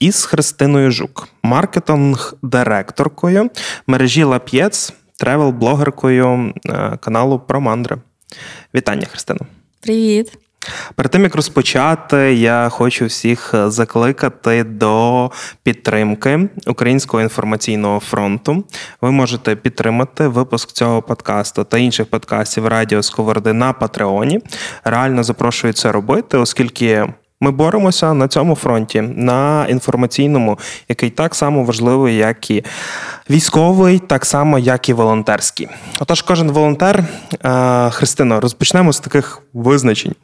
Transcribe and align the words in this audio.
із 0.00 0.24
Христиною 0.24 0.90
Жук, 0.90 1.28
маркетинг-директоркою 1.42 3.50
мережі 3.86 4.24
Лап'єц, 4.24 4.92
тревел-блогеркою 5.20 6.52
е, 6.66 6.98
каналу 7.00 7.38
Про 7.38 7.60
Мандри. 7.60 7.96
Вітання, 8.74 9.06
Христина. 9.10 9.40
Привіт. 9.80 10.38
Перед 10.94 11.12
тим 11.12 11.22
як 11.22 11.34
розпочати, 11.34 12.34
я 12.34 12.68
хочу 12.68 13.06
всіх 13.06 13.54
закликати 13.66 14.64
до 14.64 15.30
підтримки 15.62 16.48
Українського 16.66 17.22
інформаційного 17.22 18.00
фронту. 18.00 18.64
Ви 19.00 19.10
можете 19.10 19.56
підтримати 19.56 20.28
випуск 20.28 20.72
цього 20.72 21.02
подкасту 21.02 21.64
та 21.64 21.78
інших 21.78 22.06
подкастів 22.06 22.66
Радіо 22.66 23.02
Сковороди 23.02 23.52
на 23.52 23.72
Патреоні. 23.72 24.40
Реально 24.84 25.24
запрошую 25.24 25.72
це 25.72 25.92
робити, 25.92 26.38
оскільки 26.38 27.06
ми 27.40 27.50
боремося 27.50 28.14
на 28.14 28.28
цьому 28.28 28.54
фронті, 28.54 29.00
на 29.00 29.66
інформаційному, 29.68 30.58
який 30.88 31.10
так 31.10 31.34
само 31.34 31.64
важливий, 31.64 32.16
як 32.16 32.50
і 32.50 32.64
військовий, 33.30 33.98
так 33.98 34.26
само, 34.26 34.58
як 34.58 34.88
і 34.88 34.92
волонтерський. 34.92 35.68
Отож, 36.00 36.22
кожен 36.22 36.50
волонтер, 36.50 37.04
е, 37.44 37.90
Христино, 37.90 38.40
розпочнемо 38.40 38.92
з 38.92 39.00
таких 39.00 39.42
визначень. 39.54 40.14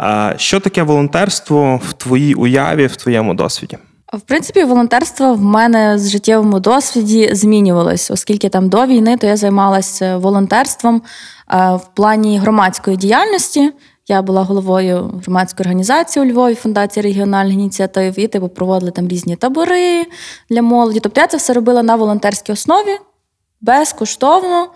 Е, 0.00 0.34
що 0.36 0.60
таке 0.60 0.82
волонтерство 0.82 1.80
в 1.88 1.92
твоїй 1.92 2.34
уяві, 2.34 2.86
в 2.86 2.96
твоєму 2.96 3.34
досвіді? 3.34 3.78
В 4.12 4.20
принципі, 4.20 4.64
волонтерство 4.64 5.34
в 5.34 5.42
мене 5.42 5.98
з 5.98 6.10
життєвому 6.10 6.60
досвіді 6.60 7.34
змінювалось, 7.34 8.10
оскільки 8.10 8.48
там 8.48 8.68
до 8.68 8.86
війни 8.86 9.16
то 9.16 9.26
я 9.26 9.36
займалася 9.36 10.16
волонтерством 10.16 11.02
е, 11.52 11.74
в 11.74 11.94
плані 11.94 12.38
громадської 12.38 12.96
діяльності. 12.96 13.72
Я 14.08 14.22
була 14.22 14.42
головою 14.42 15.22
громадської 15.24 15.64
організації 15.64 16.26
у 16.26 16.28
Львові, 16.32 16.54
фундації 16.54 17.02
регіональних 17.02 17.54
ініціатив, 17.54 18.18
і 18.18 18.28
типу 18.28 18.48
проводили 18.48 18.90
там 18.90 19.08
різні 19.08 19.36
табори 19.36 20.04
для 20.50 20.62
молоді. 20.62 21.00
Тобто 21.00 21.20
я 21.20 21.26
це 21.26 21.36
все 21.36 21.52
робила 21.52 21.82
на 21.82 21.96
волонтерській 21.96 22.52
основі 22.52 22.98
безкоштовно. 23.60 24.68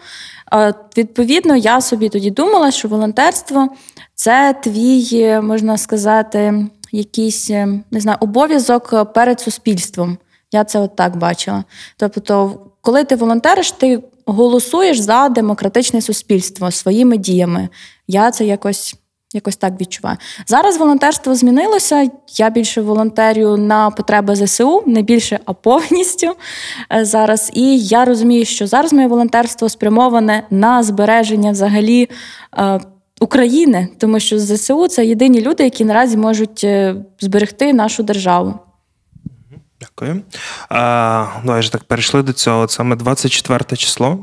Відповідно, 0.96 1.56
я 1.56 1.80
собі 1.80 2.08
тоді 2.08 2.30
думала, 2.30 2.70
що 2.70 2.88
волонтерство 2.88 3.68
це 4.14 4.54
твій, 4.62 5.40
можна 5.42 5.78
сказати, 5.78 6.66
якийсь 6.92 7.50
не 7.90 8.00
знаю, 8.00 8.18
обов'язок 8.20 9.12
перед 9.14 9.40
суспільством. 9.40 10.18
Я 10.52 10.64
це 10.64 10.78
от 10.78 10.96
так 10.96 11.16
бачила. 11.16 11.64
Тобто, 11.96 12.60
коли 12.80 13.04
ти 13.04 13.16
волонтериш, 13.16 13.72
ти 13.72 14.02
голосуєш 14.26 14.98
за 14.98 15.28
демократичне 15.28 16.02
суспільство 16.02 16.70
своїми 16.70 17.16
діями. 17.16 17.68
Я 18.06 18.30
це 18.30 18.44
якось 18.44 18.96
Якось 19.32 19.56
так 19.56 19.80
відчуваю. 19.80 20.16
Зараз 20.46 20.76
волонтерство 20.76 21.34
змінилося. 21.34 22.10
Я 22.36 22.50
більше 22.50 22.80
волонтерю 22.80 23.56
на 23.56 23.90
потреби 23.90 24.36
ЗСУ, 24.36 24.82
не 24.86 25.02
більше, 25.02 25.40
а 25.44 25.52
повністю 25.52 26.36
е, 26.92 27.04
зараз. 27.04 27.50
І 27.54 27.78
я 27.78 28.04
розумію, 28.04 28.44
що 28.44 28.66
зараз 28.66 28.92
моє 28.92 29.06
волонтерство 29.06 29.68
спрямоване 29.68 30.42
на 30.50 30.82
збереження 30.82 31.50
взагалі 31.50 32.08
е, 32.58 32.80
України, 33.20 33.88
тому 33.98 34.20
що 34.20 34.38
ЗСУ 34.38 34.88
це 34.88 35.06
єдині 35.06 35.40
люди, 35.40 35.64
які 35.64 35.84
наразі 35.84 36.16
можуть 36.16 36.64
е, 36.64 36.94
зберегти 37.20 37.72
нашу 37.72 38.02
державу. 38.02 38.54
Дякую. 39.80 40.22
А, 40.68 41.26
Давай 41.44 41.62
ж 41.62 41.72
так 41.72 41.84
перейшли 41.84 42.22
до 42.22 42.32
цього. 42.32 42.60
От 42.60 42.70
саме 42.70 42.96
24 42.96 43.76
число, 43.76 44.18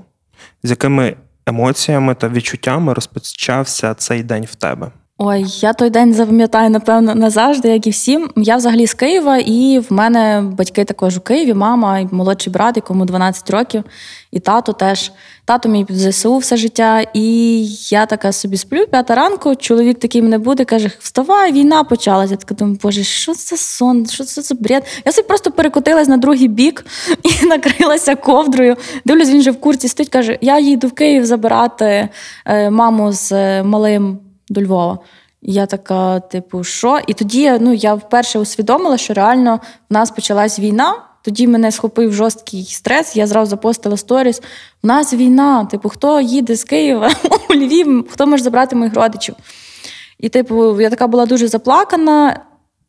з 0.63 0.69
якими 0.69 1.15
емоціями 1.47 2.15
та 2.15 2.29
відчуттями 2.29 2.93
розпочався 2.93 3.93
цей 3.93 4.23
день 4.23 4.45
в 4.45 4.55
тебе? 4.55 4.91
Ой, 5.17 5.45
я 5.47 5.73
той 5.73 5.89
день 5.89 6.13
запам'ятаю, 6.13 6.69
напевно, 6.69 7.15
назавжди, 7.15 7.69
як 7.69 7.87
і 7.87 7.89
всім. 7.89 8.29
Я 8.35 8.55
взагалі 8.55 8.87
з 8.87 8.93
Києва, 8.93 9.37
і 9.37 9.79
в 9.79 9.93
мене 9.93 10.43
батьки 10.57 10.83
також 10.83 11.17
у 11.17 11.21
Києві, 11.21 11.53
мама 11.53 11.99
і 11.99 12.07
молодший 12.11 12.53
брат, 12.53 12.75
якому 12.75 13.05
12 13.05 13.49
років, 13.49 13.83
і 14.31 14.39
тато 14.39 14.73
теж. 14.73 15.11
Тато 15.45 15.69
мій 15.69 15.85
в 15.89 15.95
ЗСУ 15.95 16.37
все 16.37 16.57
життя. 16.57 17.05
І 17.13 17.65
я 17.89 18.05
така 18.05 18.31
собі 18.31 18.57
сплю, 18.57 18.85
п'ята 18.91 19.15
ранку, 19.15 19.55
чоловік 19.55 19.99
такий 19.99 20.21
мене 20.21 20.37
буде, 20.37 20.65
каже: 20.65 20.91
Вставай, 20.99 21.51
війна 21.51 21.83
почалася. 21.83 22.33
Я 22.33 22.37
така 22.37 22.55
думаю, 22.55 22.79
боже, 22.83 23.03
що 23.03 23.33
це 23.33 23.57
сон? 23.57 24.05
Що 24.05 24.23
це 24.23 24.41
за 24.41 24.55
бред? 24.55 24.83
Я 25.05 25.11
собі 25.11 25.27
просто 25.27 25.51
перекотилась 25.51 26.07
на 26.07 26.17
другий 26.17 26.47
бік 26.47 26.85
і 27.23 27.45
накрилася 27.47 28.15
ковдрою. 28.15 28.75
Дивлюсь, 29.05 29.29
він 29.29 29.39
вже 29.39 29.51
в 29.51 29.59
курці 29.59 29.87
стоїть, 29.87 30.09
каже: 30.09 30.37
Я 30.41 30.59
їду 30.59 30.87
в 30.87 30.91
Київ 30.91 31.25
забирати 31.25 32.09
е, 32.45 32.69
маму 32.69 33.11
з 33.11 33.31
е, 33.31 33.63
малим 33.63 34.19
до 34.49 34.61
Львова. 34.61 34.99
Я 35.41 35.65
така, 35.65 36.19
типу, 36.19 36.63
що? 36.63 36.99
І 37.07 37.13
тоді 37.13 37.57
ну, 37.59 37.73
я 37.73 37.93
вперше 37.93 38.39
усвідомила, 38.39 38.97
що 38.97 39.13
реально 39.13 39.59
в 39.89 39.93
нас 39.93 40.11
почалась 40.11 40.59
війна. 40.59 40.95
Тоді 41.21 41.47
мене 41.47 41.71
схопив 41.71 42.13
жорсткий 42.13 42.63
стрес, 42.63 43.15
я 43.15 43.27
зразу 43.27 43.49
запостила 43.49 43.97
сторіс. 43.97 44.41
У 44.83 44.87
нас 44.87 45.13
війна, 45.13 45.65
типу, 45.65 45.89
хто 45.89 46.21
їде 46.21 46.55
з 46.55 46.63
Києва 46.63 47.11
у 47.49 47.53
Львів, 47.53 48.07
хто 48.09 48.27
може 48.27 48.43
забрати 48.43 48.75
моїх 48.75 48.95
родичів? 48.95 49.35
І, 50.19 50.29
типу, 50.29 50.81
я 50.81 50.89
така 50.89 51.07
була 51.07 51.25
дуже 51.25 51.47
заплакана. 51.47 52.39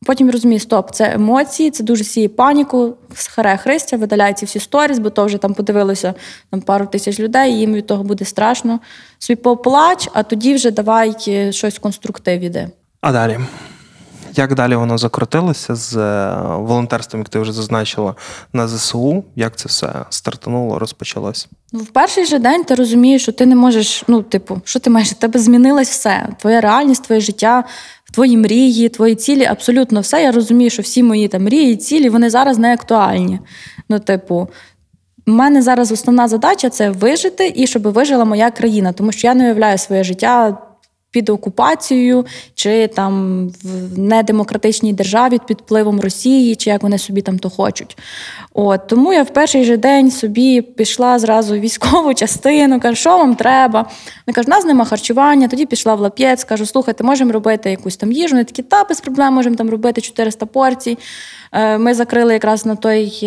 Потім 0.06 0.30
розумію, 0.30 0.60
стоп, 0.60 0.90
це 0.90 1.12
емоції, 1.14 1.70
це 1.70 1.84
дуже 1.84 2.04
сіє 2.04 2.28
паніку, 2.28 2.94
харе 3.34 3.56
Христя, 3.56 3.96
видаляє 3.96 4.34
ці 4.34 4.46
всі 4.46 4.60
сторіс, 4.60 4.98
бо 4.98 5.10
то 5.10 5.26
вже 5.26 5.38
там 5.38 5.54
подивилося 5.54 6.14
там, 6.50 6.60
пару 6.60 6.86
тисяч 6.86 7.20
людей, 7.20 7.52
і 7.52 7.58
їм 7.58 7.74
від 7.74 7.86
того 7.86 8.04
буде 8.04 8.24
страшно. 8.24 8.80
Собі 9.18 9.36
поплач, 9.36 10.08
а 10.12 10.22
тоді 10.22 10.54
вже 10.54 10.70
давай 10.70 11.16
е, 11.28 11.52
щось 11.52 11.78
конструктив 11.78 12.40
іде. 12.40 12.70
А 13.00 13.12
далі? 13.12 13.38
Як 14.36 14.54
далі 14.54 14.76
воно 14.76 14.98
закрутилося 14.98 15.74
з 15.74 15.96
е, 15.96 16.36
волонтерством, 16.56 17.20
як 17.20 17.28
ти 17.28 17.38
вже 17.38 17.52
зазначила 17.52 18.14
на 18.52 18.68
ЗСУ? 18.68 19.24
Як 19.36 19.56
це 19.56 19.68
все 19.68 19.92
стартануло, 20.10 20.78
розпочалось? 20.78 21.48
Ну, 21.72 21.80
в 21.80 21.86
перший 21.86 22.26
же 22.26 22.38
день 22.38 22.64
ти 22.64 22.74
розумієш, 22.74 23.22
що 23.22 23.32
ти 23.32 23.46
не 23.46 23.56
можеш, 23.56 24.04
ну, 24.08 24.22
типу, 24.22 24.60
що 24.64 24.80
ти 24.80 24.90
маєш? 24.90 25.12
У 25.12 25.14
тебе 25.14 25.40
змінилось 25.40 25.90
все. 25.90 26.28
Твоя 26.40 26.60
реальність, 26.60 27.04
твоє 27.04 27.20
життя, 27.20 27.64
твої 28.16 28.36
мрії, 28.36 28.88
твої 28.88 29.14
цілі, 29.14 29.44
абсолютно 29.44 30.00
все. 30.00 30.22
Я 30.22 30.32
розумію, 30.32 30.70
що 30.70 30.82
всі 30.82 31.02
мої 31.02 31.28
там 31.28 31.44
мрії, 31.44 31.76
цілі, 31.76 32.08
вони 32.08 32.30
зараз 32.30 32.58
не 32.58 32.72
актуальні. 32.72 33.40
Ну, 33.88 33.98
типу, 33.98 34.48
у 35.26 35.30
мене 35.30 35.62
зараз 35.62 35.92
основна 35.92 36.28
задача 36.28 36.70
це 36.70 36.90
вижити 36.90 37.52
і 37.56 37.66
щоб 37.66 37.82
вижила 37.82 38.24
моя 38.24 38.50
країна, 38.50 38.92
тому 38.92 39.12
що 39.12 39.26
я 39.26 39.34
не 39.34 39.44
уявляю 39.44 39.78
своє 39.78 40.04
життя 40.04 40.58
під 41.16 41.28
окупацією, 41.28 42.26
чи 42.54 42.86
там 42.86 43.48
в 43.62 43.98
недемократичній 43.98 44.92
державі 44.92 45.40
під 45.46 45.58
впливом 45.60 46.00
Росії, 46.00 46.56
чи 46.56 46.70
як 46.70 46.82
вони 46.82 46.98
собі 46.98 47.22
там 47.22 47.38
то 47.38 47.50
хочуть. 47.50 47.98
От 48.54 48.86
Тому 48.86 49.12
я 49.12 49.22
в 49.22 49.30
перший 49.30 49.64
же 49.64 49.76
день 49.76 50.10
собі 50.10 50.62
пішла 50.62 51.18
зразу 51.18 51.54
в 51.54 51.60
військову 51.60 52.14
частину, 52.14 52.80
кажу, 52.80 52.96
що 52.96 53.18
вам 53.18 53.34
треба. 53.34 53.80
Вони 54.26 54.34
кажуть, 54.34 54.48
у 54.48 54.50
нас 54.50 54.64
нема 54.64 54.84
харчування, 54.84 55.48
тоді 55.48 55.66
пішла 55.66 55.94
в 55.94 56.00
лап'єць, 56.00 56.44
кажу, 56.44 56.66
слухайте, 56.66 57.04
можемо 57.04 57.32
робити 57.32 57.70
якусь 57.70 57.96
там 57.96 58.12
їжу. 58.12 58.34
Вони 58.34 58.44
такі, 58.44 58.62
та 58.62 58.84
без 58.84 59.00
проблем 59.00 59.34
можемо 59.34 59.56
там 59.56 59.70
робити 59.70 60.00
400 60.00 60.46
порцій. 60.46 60.98
Е, 61.52 61.78
ми 61.78 61.94
закрили 61.94 62.32
якраз 62.32 62.66
на 62.66 62.76
той. 62.76 63.20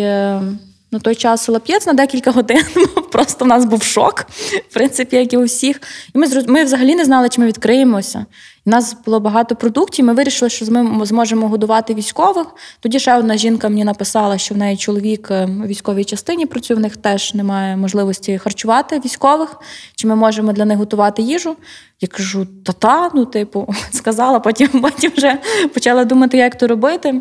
На 0.92 0.98
той 0.98 1.14
час 1.14 1.48
лап'єць 1.48 1.86
на 1.86 1.92
декілька 1.92 2.30
годин. 2.30 2.64
Просто 3.12 3.44
в 3.44 3.48
нас 3.48 3.64
був 3.64 3.82
шок, 3.82 4.26
в 4.68 4.74
принципі, 4.74 5.16
як 5.16 5.32
і 5.32 5.36
у 5.36 5.44
всіх. 5.44 5.80
І 6.14 6.18
ми 6.18 6.26
ми 6.46 6.64
взагалі 6.64 6.94
не 6.94 7.04
знали, 7.04 7.28
чи 7.28 7.40
ми 7.40 7.46
відкриємося. 7.46 8.26
У 8.66 8.70
нас 8.70 8.96
було 9.04 9.20
багато 9.20 9.56
продуктів. 9.56 10.04
Ми 10.04 10.12
вирішили, 10.12 10.50
що 10.50 10.66
ми 10.70 11.06
зможемо 11.06 11.48
годувати 11.48 11.94
військових. 11.94 12.46
Тоді 12.80 12.98
ще 12.98 13.16
одна 13.16 13.36
жінка 13.36 13.68
мені 13.68 13.84
написала, 13.84 14.38
що 14.38 14.54
в 14.54 14.58
неї 14.58 14.76
чоловік 14.76 15.30
е, 15.30 15.48
у 15.64 15.66
військовій 15.66 16.04
частині 16.04 16.46
працює, 16.46 16.76
в 16.76 16.80
них 16.80 16.96
теж 16.96 17.34
немає 17.34 17.76
можливості 17.76 18.38
харчувати 18.38 19.00
військових, 19.04 19.56
чи 19.94 20.08
ми 20.08 20.16
можемо 20.16 20.52
для 20.52 20.64
них 20.64 20.78
готувати 20.78 21.22
їжу. 21.22 21.56
Я 22.00 22.08
кажу, 22.08 22.46
та-та, 22.64 23.10
ну, 23.14 23.24
типу, 23.24 23.74
сказала, 23.90 24.40
потім, 24.40 24.68
потім 24.68 25.12
вже 25.16 25.38
почала 25.74 26.04
думати, 26.04 26.36
як 26.36 26.58
то 26.58 26.66
робити. 26.66 27.20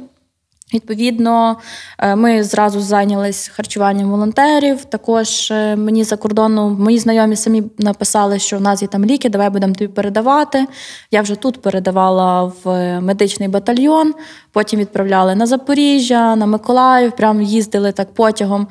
Відповідно, 0.73 1.57
е, 1.99 2.15
ми 2.15 2.43
зразу 2.43 2.81
зайнялись 2.81 3.47
харчуванням 3.47 4.11
волонтерів. 4.11 4.85
Також 4.85 5.51
е, 5.51 5.75
мені 5.75 6.03
за 6.03 6.17
кордону 6.17 6.69
мої 6.69 6.99
знайомі 6.99 7.35
самі 7.35 7.63
написали, 7.77 8.39
що 8.39 8.57
в 8.57 8.61
нас 8.61 8.81
є 8.81 8.87
там 8.87 9.05
ліки, 9.05 9.29
давай 9.29 9.49
будемо 9.49 9.73
тобі 9.73 9.93
передавати. 9.93 10.67
Я 11.11 11.21
вже 11.21 11.35
тут 11.35 11.61
передавала 11.61 12.51
в 12.63 12.99
медичний 13.01 13.49
батальйон, 13.49 14.13
потім 14.51 14.79
відправляли 14.79 15.35
на 15.35 15.45
Запоріжжя, 15.45 16.35
на 16.35 16.45
Миколаїв, 16.45 17.11
прям 17.11 17.41
їздили 17.41 17.91
так 17.91 18.13
потягом. 18.13 18.67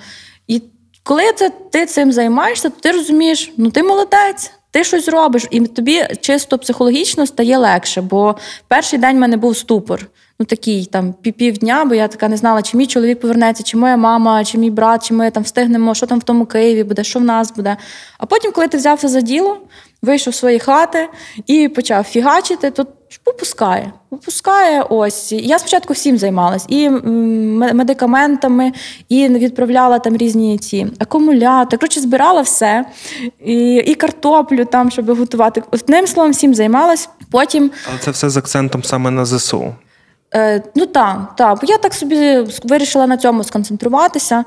І 0.47 0.63
коли 1.03 1.23
це 1.37 1.51
ти 1.71 1.87
цим 1.87 2.13
займаєшся, 2.13 2.71
то 2.71 2.81
ти 2.81 2.91
розумієш, 2.91 3.53
ну 3.57 3.71
ти 3.71 3.83
молодець. 3.83 4.53
Ти 4.71 4.85
щось 4.85 5.09
робиш, 5.09 5.47
і 5.51 5.61
тобі 5.61 6.07
чисто 6.21 6.59
психологічно 6.59 7.27
стає 7.27 7.59
легше, 7.59 8.01
бо 8.01 8.37
перший 8.69 8.99
день 8.99 9.17
в 9.17 9.21
мене 9.21 9.37
був 9.37 9.57
ступор 9.57 10.09
ну 10.41 10.47
такий 10.47 10.87
там 10.87 11.13
півдня, 11.13 11.85
бо 11.85 11.95
я 11.95 12.09
така 12.09 12.29
не 12.29 12.37
знала, 12.37 12.63
чи 12.63 12.77
мій 12.77 12.87
чоловік 12.87 13.21
повернеться, 13.21 13.63
чи 13.63 13.77
моя 13.77 13.97
мама, 13.97 14.45
чи 14.45 14.59
мій 14.59 14.71
брат, 14.71 15.07
чи 15.07 15.15
ми 15.15 15.31
там 15.31 15.43
встигнемо, 15.43 15.95
що 15.95 16.07
там 16.07 16.19
в 16.19 16.23
тому 16.23 16.47
Києві 16.47 16.85
буде, 16.85 17.05
що 17.05 17.19
в 17.19 17.25
нас 17.25 17.53
буде. 17.53 17.77
А 18.19 18.27
потім, 18.27 18.53
коли 18.53 18.69
ти 18.69 18.77
взявся 18.77 19.09
за 19.09 19.21
діло, 19.21 19.59
вийшов 20.03 20.35
з 20.35 20.39
своєї 20.39 20.61
хати 20.61 21.09
і 21.47 21.69
почав 21.69 22.05
фігачити, 22.05 22.71
то 22.71 22.87
попускає. 23.25 23.93
Попускає 24.11 24.83
ось. 24.83 25.33
Я 25.33 25.59
спочатку 25.59 25.93
всім 25.93 26.19
займалась 26.19 26.65
і 26.69 26.91
медикаментами, 26.91 28.73
і 29.09 29.29
відправляла 29.29 29.99
там 29.99 30.17
різні 30.17 30.59
ці 30.59 30.87
акумулятори. 30.99 31.79
Коротше, 31.79 32.01
збирала 32.01 32.43
все, 32.43 32.85
і 33.45 33.75
і 33.75 33.95
картоплю 33.95 34.65
там, 34.65 34.91
щоб 34.91 35.19
готувати. 35.19 35.63
Одним 35.71 36.07
словом, 36.07 36.33
всім 36.33 36.55
займалась. 36.55 37.09
Потім. 37.31 37.71
Але 37.91 37.99
це 37.99 38.11
все 38.11 38.31
з 38.31 38.37
акцентом 38.37 38.85
саме 38.85 39.11
на 39.11 39.25
ЗСУ. 39.25 39.75
Е, 40.35 40.63
Ну 40.75 40.87
так, 40.87 41.37
так. 41.37 41.59
Бо 41.61 41.67
я 41.67 41.79
так 41.79 41.95
собі 41.95 42.47
вирішила 42.65 43.07
на 43.07 43.17
цьому 43.17 43.45
сконцентруватися. 43.45 44.45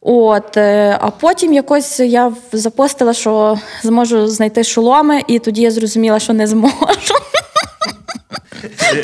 От, 0.00 0.56
е, 0.56 0.98
А 1.00 1.10
потім 1.10 1.52
якось 1.52 2.00
я 2.00 2.32
запостила, 2.52 3.12
що 3.12 3.58
зможу 3.82 4.26
знайти 4.28 4.64
шоломи, 4.64 5.22
і 5.26 5.38
тоді 5.38 5.62
я 5.62 5.70
зрозуміла, 5.70 6.18
що 6.18 6.32
не 6.32 6.46
зможу. 6.46 7.14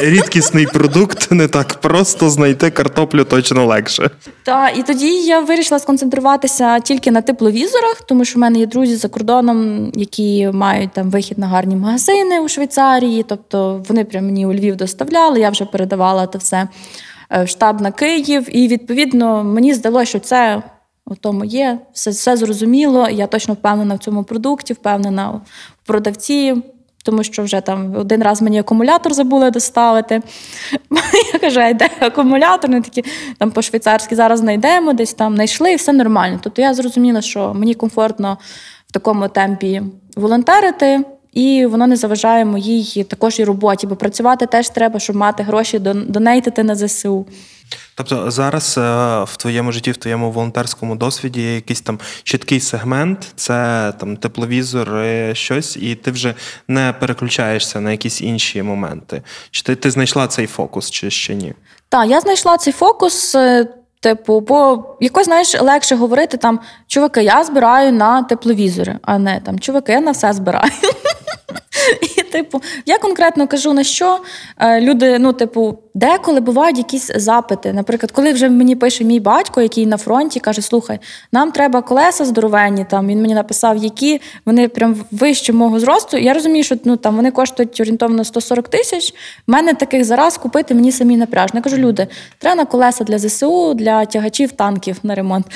Рідкісний 0.00 0.66
продукт 0.66 1.30
не 1.30 1.48
так 1.48 1.74
просто 1.74 2.30
знайти 2.30 2.70
картоплю 2.70 3.24
точно 3.24 3.66
легше. 3.66 4.10
Так, 4.42 4.78
і 4.78 4.82
тоді 4.82 5.06
я 5.06 5.40
вирішила 5.40 5.78
сконцентруватися 5.78 6.80
тільки 6.80 7.10
на 7.10 7.22
тепловізорах, 7.22 8.00
тому 8.00 8.24
що 8.24 8.38
в 8.38 8.40
мене 8.40 8.58
є 8.58 8.66
друзі 8.66 8.96
за 8.96 9.08
кордоном, 9.08 9.90
які 9.94 10.50
мають 10.52 10.92
там 10.92 11.10
вихід 11.10 11.38
на 11.38 11.46
гарні 11.46 11.76
магазини 11.76 12.40
у 12.40 12.48
Швейцарії. 12.48 13.22
Тобто 13.28 13.84
вони 13.88 14.04
прям 14.04 14.24
мені 14.24 14.46
у 14.46 14.52
Львів 14.52 14.76
доставляли, 14.76 15.40
я 15.40 15.50
вже 15.50 15.64
передавала 15.64 16.26
це 16.26 16.38
все 16.38 16.68
е, 17.30 17.44
в 17.44 17.48
штаб 17.48 17.80
на 17.80 17.92
Київ. 17.92 18.56
І 18.56 18.68
відповідно 18.68 19.44
мені 19.44 19.74
здалося, 19.74 20.06
що 20.06 20.18
це. 20.18 20.62
Ото 21.10 21.32
моє, 21.32 21.78
все 21.92 22.10
все 22.10 22.36
зрозуміло. 22.36 23.08
Я 23.08 23.26
точно 23.26 23.54
впевнена 23.54 23.94
в 23.94 23.98
цьому 23.98 24.24
продукті, 24.24 24.72
впевнена 24.72 25.28
в 25.30 25.40
продавці 25.86 26.62
тому 27.06 27.22
що 27.22 27.42
вже 27.42 27.60
там 27.60 27.96
один 27.96 28.22
раз 28.22 28.42
мені 28.42 28.58
акумулятор 28.58 29.12
забули 29.12 29.50
доставити. 29.50 30.22
Я 31.32 31.38
кажу, 31.38 31.60
а 31.60 31.68
йде 31.68 31.90
акумулятор, 32.00 32.70
вони 32.70 32.82
такі 32.82 33.04
там 33.38 33.50
по-швейцарськи 33.50 34.16
зараз 34.16 34.40
знайдемо, 34.40 34.92
десь 34.92 35.14
там 35.14 35.34
знайшли, 35.34 35.72
і 35.72 35.76
все 35.76 35.92
нормально. 35.92 36.38
Тобто 36.42 36.62
я 36.62 36.74
зрозуміла, 36.74 37.20
що 37.20 37.54
мені 37.54 37.74
комфортно 37.74 38.38
в 38.88 38.92
такому 38.92 39.28
темпі 39.28 39.82
волонтерити. 40.16 41.04
І 41.32 41.66
воно 41.66 41.86
не 41.86 41.96
заважає 41.96 42.44
моїй 42.44 43.04
також 43.04 43.40
і 43.40 43.44
роботі, 43.44 43.86
бо 43.86 43.96
працювати 43.96 44.46
теж 44.46 44.68
треба, 44.68 44.98
щоб 44.98 45.16
мати 45.16 45.42
гроші 45.42 45.78
донейтити 45.78 46.62
на 46.62 46.74
ЗСУ. 46.74 47.26
Тобто 47.96 48.30
зараз 48.30 48.78
е, 48.78 48.80
в 49.24 49.36
твоєму 49.36 49.72
житті, 49.72 49.90
в 49.90 49.96
твоєму 49.96 50.30
волонтерському 50.30 50.96
досвіді 50.96 51.42
є 51.42 51.54
якийсь 51.54 51.80
там 51.80 51.98
чіткий 52.22 52.60
сегмент, 52.60 53.28
це 53.36 53.92
там 54.00 54.16
тепловізор, 54.16 54.88
щось, 55.32 55.76
і 55.76 55.94
ти 55.94 56.10
вже 56.10 56.34
не 56.68 56.94
переключаєшся 57.00 57.80
на 57.80 57.90
якісь 57.90 58.20
інші 58.20 58.62
моменти. 58.62 59.22
Чи 59.50 59.62
ти, 59.62 59.76
ти 59.76 59.90
знайшла 59.90 60.26
цей 60.26 60.46
фокус, 60.46 60.90
чи 60.90 61.10
ще 61.10 61.34
ні? 61.34 61.54
Так, 61.88 62.08
я 62.08 62.20
знайшла 62.20 62.56
цей 62.56 62.72
фокус. 62.72 63.34
Е, 63.34 63.68
типу, 64.00 64.40
бо 64.40 64.84
якось 65.00 65.24
знаєш 65.24 65.60
легше 65.60 65.96
говорити 65.96 66.36
там, 66.36 66.60
чуваки, 66.86 67.22
я 67.22 67.44
збираю 67.44 67.92
на 67.92 68.22
тепловізори, 68.22 68.98
а 69.02 69.18
не 69.18 69.40
там 69.40 69.58
чуваки, 69.58 69.92
я 69.92 70.00
на 70.00 70.10
все 70.10 70.32
збираю. 70.32 70.70
І, 72.02 72.22
типу, 72.22 72.62
я 72.86 72.98
конкретно 72.98 73.48
кажу 73.48 73.72
на 73.72 73.84
що 73.84 74.18
е, 74.58 74.80
люди, 74.80 75.18
ну, 75.18 75.32
типу, 75.32 75.78
деколи 75.94 76.40
бувають 76.40 76.78
якісь 76.78 77.10
запити. 77.16 77.72
Наприклад, 77.72 78.12
коли 78.12 78.32
вже 78.32 78.48
мені 78.48 78.76
пише 78.76 79.04
мій 79.04 79.20
батько, 79.20 79.62
який 79.62 79.86
на 79.86 79.96
фронті, 79.96 80.40
каже: 80.40 80.62
Слухай, 80.62 80.98
нам 81.32 81.52
треба 81.52 81.82
колеса 81.82 82.24
здоровенні. 82.24 82.86
Там 82.90 83.06
він 83.06 83.20
мені 83.20 83.34
написав, 83.34 83.76
які 83.76 84.20
вони 84.46 84.68
прям 84.68 84.96
вище 85.10 85.52
мого 85.52 85.80
зросту. 85.80 86.16
Я 86.16 86.34
розумію, 86.34 86.64
що 86.64 86.76
ну 86.84 86.96
там 86.96 87.16
вони 87.16 87.30
коштують 87.30 87.80
орієнтовно 87.80 88.24
140 88.24 88.68
тисяч. 88.68 89.14
У 89.48 89.52
мене 89.52 89.74
таких 89.74 90.04
зараз 90.04 90.36
купити 90.36 90.74
мені 90.74 90.92
самі 90.92 91.16
напряжно. 91.16 91.58
Я 91.58 91.62
кажу, 91.62 91.76
люди, 91.76 92.06
треба 92.38 92.56
на 92.56 92.64
колеса 92.64 93.04
для 93.04 93.18
ЗСУ, 93.18 93.74
для 93.74 94.04
тягачів 94.04 94.52
танків 94.52 94.96
на 95.02 95.14
ремонт. 95.14 95.46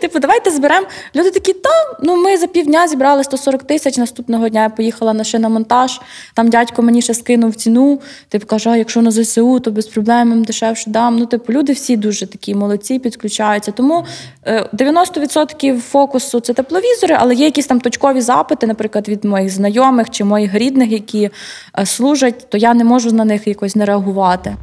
Типу, 0.00 0.18
давайте 0.18 0.50
зберемо. 0.50 0.86
Люди 1.16 1.30
такі, 1.30 1.52
та 1.52 1.70
ну 2.02 2.16
ми 2.16 2.36
за 2.36 2.46
півдня 2.46 2.88
зібрали 2.88 3.24
140 3.24 3.62
тисяч. 3.62 3.98
Наступного 3.98 4.48
дня 4.48 4.62
я 4.62 4.68
поїхала 4.68 5.12
на 5.12 5.24
шиномонтаж. 5.24 6.00
Там 6.34 6.48
дядько 6.48 6.82
мені 6.82 7.02
ще 7.02 7.14
скинув 7.14 7.54
ціну. 7.54 8.00
Типу 8.28 8.46
каже, 8.46 8.70
а 8.70 8.76
якщо 8.76 9.02
на 9.02 9.10
ЗСУ, 9.10 9.60
то 9.60 9.70
без 9.70 9.86
проблем 9.86 10.28
їм 10.28 10.44
дешевше 10.44 10.90
дам. 10.90 11.18
Ну, 11.18 11.26
типу, 11.26 11.52
люди 11.52 11.72
всі 11.72 11.96
дуже 11.96 12.26
такі 12.26 12.54
молодці, 12.54 12.98
підключаються. 12.98 13.72
Тому 13.72 14.04
90% 14.46 15.76
е, 15.76 15.78
фокусу 15.78 16.40
це 16.40 16.52
тепловізори, 16.52 17.16
але 17.18 17.34
є 17.34 17.44
якісь 17.44 17.66
там 17.66 17.80
точкові 17.80 18.20
запити, 18.20 18.66
наприклад, 18.66 19.08
від 19.08 19.24
моїх 19.24 19.50
знайомих 19.50 20.10
чи 20.10 20.24
моїх 20.24 20.54
рідних, 20.54 20.90
які 20.90 21.30
е, 21.78 21.86
служать, 21.86 22.46
то 22.48 22.58
я 22.58 22.74
не 22.74 22.84
можу 22.84 23.12
на 23.12 23.24
них 23.24 23.46
якось 23.46 23.76
не 23.76 23.84
реагувати 23.84 24.56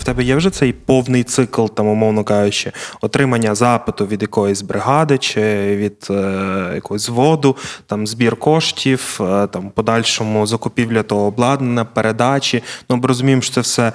в 0.00 0.04
тебе 0.04 0.24
є 0.24 0.36
вже 0.36 0.50
цей 0.50 0.72
повний 0.72 1.24
цикл, 1.24 1.66
там, 1.66 1.86
умовно 1.86 2.24
кажучи, 2.24 2.72
отримання 3.00 3.54
запиту 3.54 4.06
від 4.06 4.22
якоїсь 4.22 4.62
бригади 4.62 5.18
чи 5.18 5.40
від 5.76 6.06
е, 6.10 6.72
якогось 6.74 7.02
зводу, 7.02 7.56
там 7.86 8.06
збір 8.06 8.36
коштів, 8.36 9.20
е, 9.20 9.46
там 9.46 9.70
подальшому 9.70 10.46
закупівля 10.46 11.02
того 11.02 11.26
обладнання, 11.26 11.84
передачі. 11.84 12.62
Ну, 12.90 12.96
ми 12.96 13.08
розуміємо, 13.08 13.42
що 13.42 13.54
це 13.54 13.60
все 13.60 13.82
е, 13.88 13.92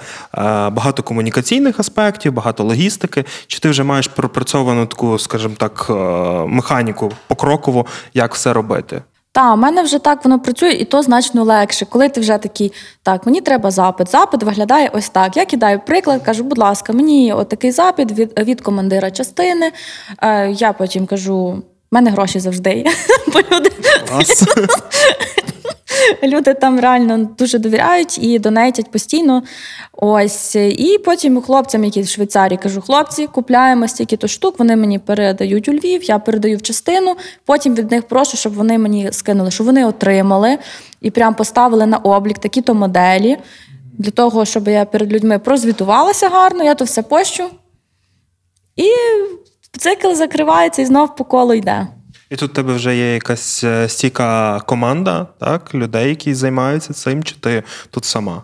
багато 0.70 1.02
комунікаційних 1.02 1.80
аспектів, 1.80 2.32
багато 2.32 2.64
логістики. 2.64 3.24
Чи 3.46 3.58
ти 3.58 3.68
вже 3.68 3.82
маєш 3.82 4.08
пропрацьовану 4.08 4.86
таку, 4.86 5.18
скажімо 5.18 5.54
так, 5.58 5.86
е, 5.90 5.94
механіку 6.46 7.12
покроково, 7.26 7.86
як 8.14 8.34
все 8.34 8.52
робити? 8.52 9.02
Та, 9.36 9.52
у 9.54 9.56
мене 9.56 9.82
вже 9.82 9.98
так 9.98 10.24
воно 10.24 10.40
працює, 10.40 10.70
і 10.70 10.84
то 10.84 11.02
значно 11.02 11.44
легше. 11.44 11.86
Коли 11.86 12.08
ти 12.08 12.20
вже 12.20 12.38
такий, 12.38 12.72
так, 13.02 13.26
мені 13.26 13.40
треба 13.40 13.70
запит. 13.70 14.10
Запит 14.10 14.42
виглядає 14.42 14.90
ось 14.94 15.08
так. 15.08 15.36
Я 15.36 15.44
кидаю 15.44 15.80
приклад, 15.86 16.22
кажу, 16.22 16.44
будь 16.44 16.58
ласка, 16.58 16.92
мені 16.92 17.32
отакий 17.32 17.70
запит 17.70 18.12
від 18.12 18.38
від 18.38 18.60
командира 18.60 19.10
частини. 19.10 19.72
Е, 20.22 20.50
Я 20.50 20.72
потім 20.72 21.06
кажу, 21.06 21.62
мене 21.96 22.10
гроші 22.10 22.40
завжди 22.40 22.70
є. 22.70 22.84
Бо 23.32 23.56
люди 23.56 23.70
Люди 26.22 26.54
там 26.54 26.80
реально 26.80 27.18
дуже 27.38 27.58
довіряють 27.58 28.18
і 28.18 28.38
донейтять 28.38 28.90
постійно. 28.90 29.42
Ось. 29.92 30.56
І 30.56 30.98
потім 31.04 31.42
хлопцям, 31.42 31.84
які 31.84 32.02
в 32.02 32.08
Швейцарії, 32.08 32.58
кажу: 32.62 32.80
хлопці, 32.80 33.26
купляємо 33.26 33.88
стільки-то 33.88 34.28
штук, 34.28 34.58
вони 34.58 34.76
мені 34.76 34.98
передають 34.98 35.68
у 35.68 35.72
Львів, 35.72 36.04
я 36.04 36.18
передаю 36.18 36.56
в 36.56 36.62
частину. 36.62 37.16
Потім 37.44 37.74
від 37.74 37.90
них 37.90 38.08
прошу, 38.08 38.36
щоб 38.36 38.54
вони 38.54 38.78
мені 38.78 39.12
скинули, 39.12 39.50
щоб 39.50 39.66
вони 39.66 39.86
отримали 39.86 40.58
і 41.00 41.10
прям 41.10 41.34
поставили 41.34 41.86
на 41.86 41.96
облік 41.96 42.38
такі-то 42.38 42.74
моделі. 42.74 43.36
Для 43.98 44.10
того, 44.10 44.44
щоб 44.44 44.68
я 44.68 44.84
перед 44.84 45.12
людьми 45.12 45.38
прозвітувалася 45.38 46.28
гарно, 46.28 46.64
я 46.64 46.74
то 46.74 46.84
все 46.84 47.02
пощу. 47.02 47.44
І 48.76 48.90
цикл 49.76 50.12
закривається 50.12 50.82
і 50.82 50.84
знов 50.84 51.16
по 51.16 51.24
колу 51.24 51.54
йде. 51.54 51.86
І 52.30 52.36
тут 52.36 52.50
у 52.50 52.54
тебе 52.54 52.74
вже 52.74 52.96
є 52.96 53.14
якась 53.14 53.64
е, 53.64 53.88
стійка 53.88 54.60
команда, 54.60 55.26
так, 55.40 55.74
людей, 55.74 56.08
які 56.08 56.34
займаються 56.34 56.92
цим, 56.92 57.24
чи 57.24 57.34
ти 57.40 57.62
тут 57.90 58.04
сама 58.04 58.42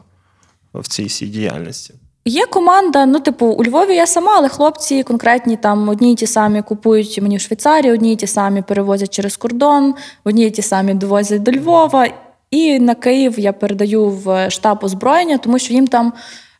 в 0.75 0.89
цій 0.89 1.05
всій 1.05 1.27
діяльності? 1.27 1.95
Є 2.25 2.47
команда, 2.47 3.07
ну, 3.07 3.21
типу, 3.21 3.47
у 3.47 3.65
Львові 3.65 3.95
я 3.95 4.07
сама, 4.07 4.35
але 4.37 4.49
хлопці 4.49 5.03
конкретні 5.03 5.57
там 5.57 5.89
одні 5.89 6.13
й 6.13 6.15
ті 6.15 6.27
самі 6.27 6.63
купують 6.63 7.23
мені 7.23 7.37
в 7.37 7.41
Швейцарії, 7.41 7.93
одні 7.93 8.13
й 8.13 8.17
ті 8.17 8.27
самі 8.27 8.63
перевозять 8.63 9.15
через 9.15 9.37
кордон, 9.37 9.95
одні 10.25 10.47
й 10.47 10.51
ті 10.51 10.63
самі 10.63 10.95
довозять 10.95 11.43
до 11.43 11.53
Львова. 11.53 12.09
І 12.51 12.79
на 12.79 12.95
Київ 12.95 13.39
я 13.39 13.53
передаю 13.53 14.09
в 14.09 14.51
штаб 14.51 14.79
озброєння, 14.83 15.39
тому 15.39 15.59
що 15.59 15.75
їм 15.75 15.87
там 15.87 16.13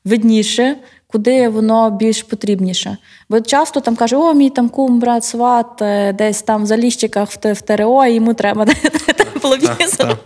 видніше, 0.05 0.77
куди 1.13 1.49
воно 1.49 1.91
більш 1.91 2.23
потрібніше. 2.23 2.97
Бо 3.31 3.41
часто 3.41 3.81
там 3.81 3.97
каже, 3.97 4.17
о, 4.17 4.35
мій 4.35 4.51
там 4.51 4.69
кум, 4.69 5.01
брат, 5.01 5.25
сват, 5.25 5.83
е, 5.83 6.13
десь 6.13 6.43
там 6.43 6.63
в 6.63 6.67
заліщиках 6.67 7.29
в 7.31 7.61
ТРО, 7.63 8.05
і 8.05 8.15
йому 8.15 8.35
треба 8.35 8.65
тепловізор. 9.17 10.19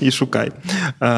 і 0.00 0.10
шукай. 0.10 0.52
Е, 1.00 1.10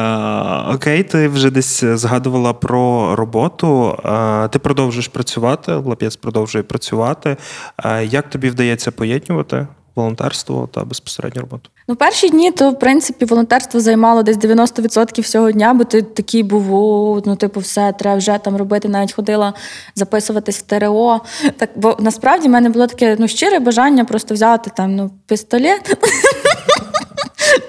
окей, 0.75 1.03
ти 1.03 1.27
вже 1.27 1.51
десь 1.51 1.83
згадувала 1.83 2.53
про 2.53 3.15
роботу. 3.15 3.97
Е, 4.05 4.47
ти 4.47 4.59
продовжуєш 4.59 5.07
працювати, 5.07 5.73
Лап'єц 5.73 6.15
продовжує 6.15 6.63
працювати. 6.63 7.37
Е, 7.85 8.05
як 8.05 8.29
тобі 8.29 8.49
вдається 8.49 8.91
поєднувати 8.91 9.67
волонтерство 9.95 10.69
та 10.73 10.85
безпосередню 10.85 11.41
роботу? 11.41 11.69
Ну, 11.89 11.95
перші 11.95 12.29
дні, 12.29 12.51
то 12.51 12.71
в 12.71 12.79
принципі 12.79 13.25
волонтерство 13.25 13.79
займало 13.79 14.23
десь 14.23 14.37
90% 14.37 15.21
всього 15.21 15.51
дня, 15.51 15.73
бо 15.73 15.83
ти 15.83 16.01
такий 16.01 16.43
був, 16.43 16.73
о, 16.73 17.21
ну, 17.25 17.35
типу, 17.35 17.59
все, 17.59 17.93
треба 17.99 18.17
вже 18.17 18.37
там 18.43 18.57
робити. 18.57 18.89
Навіть 18.89 19.13
ходила 19.13 19.53
записуватись 19.95 20.57
в 20.57 20.61
ТРО. 20.61 21.21
Так, 21.57 21.69
бо 21.75 21.95
насправді 21.99 22.47
в 22.47 22.51
мене 22.51 22.69
було 22.69 22.87
таке 22.87 23.15
ну, 23.19 23.27
щире 23.27 23.59
бажання 23.59 24.05
просто 24.05 24.33
взяти 24.33 24.71
там 24.75 24.95
ну, 24.95 25.11
пістолет. 25.27 25.97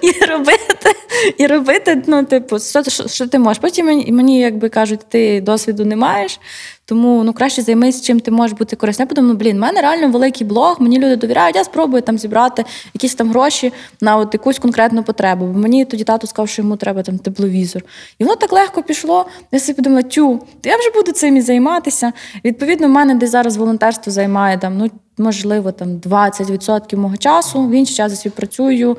І 0.03 0.25
робити, 0.25 0.97
і 1.39 1.47
робити, 1.47 2.03
ну, 2.07 2.25
типу, 2.25 2.59
що, 2.59 2.83
що, 2.83 3.09
що 3.09 3.27
ти 3.27 3.39
можеш. 3.39 3.59
Потім 3.59 3.87
мені, 3.87 4.13
мені 4.13 4.41
якби 4.41 4.69
кажуть, 4.69 5.01
ти 5.09 5.41
досвіду 5.41 5.85
не 5.85 5.97
маєш, 5.97 6.41
тому 6.85 7.25
ну, 7.25 7.33
краще 7.33 7.63
займись, 7.63 8.03
чим 8.03 8.21
ти 8.21 8.31
можеш 8.31 8.59
бути 8.59 8.77
корисним. 8.77 9.07
Я 9.07 9.09
подумала, 9.09 9.35
блін, 9.35 9.57
в 9.57 9.61
мене 9.61 9.81
реально 9.81 10.09
великий 10.09 10.47
блог, 10.47 10.77
мені 10.81 10.99
люди 10.99 11.17
довіряють, 11.17 11.57
я 11.57 11.65
спробую 11.65 12.03
там 12.03 12.19
зібрати 12.19 12.65
якісь 12.95 13.15
там 13.15 13.31
гроші 13.31 13.73
на 14.01 14.17
от 14.17 14.35
якусь 14.35 14.59
конкретну 14.59 15.03
потребу. 15.03 15.47
Бо 15.47 15.59
мені 15.59 15.85
тоді 15.85 16.05
тато 16.05 16.27
сказав, 16.27 16.49
що 16.49 16.63
йому 16.63 16.77
треба 16.77 17.03
там 17.03 17.19
тепловізор. 17.19 17.83
І 18.19 18.25
воно 18.25 18.37
так 18.37 18.53
легко 18.53 18.83
пішло. 18.83 19.27
Я 19.53 19.61
собі 19.61 19.77
подумала, 19.77 20.03
тю, 20.03 20.41
я 20.65 20.77
вже 20.77 20.91
буду 20.91 21.13
цим 21.13 21.37
і 21.37 21.41
займатися. 21.41 22.13
Відповідно, 22.45 22.87
в 22.87 22.91
мене 22.91 23.15
десь 23.15 23.31
зараз 23.31 23.57
волонтерство 23.57 24.13
займає 24.13 24.59
там, 24.59 24.79
ну, 24.79 24.91
можливо, 25.19 25.73
там 25.73 25.89
20% 25.89 26.97
мого 26.97 27.17
часу. 27.17 27.63
В 27.63 27.71
інший 27.71 27.97
час 27.97 28.13
я 28.13 28.19
собі 28.19 28.35
працюю 28.37 28.97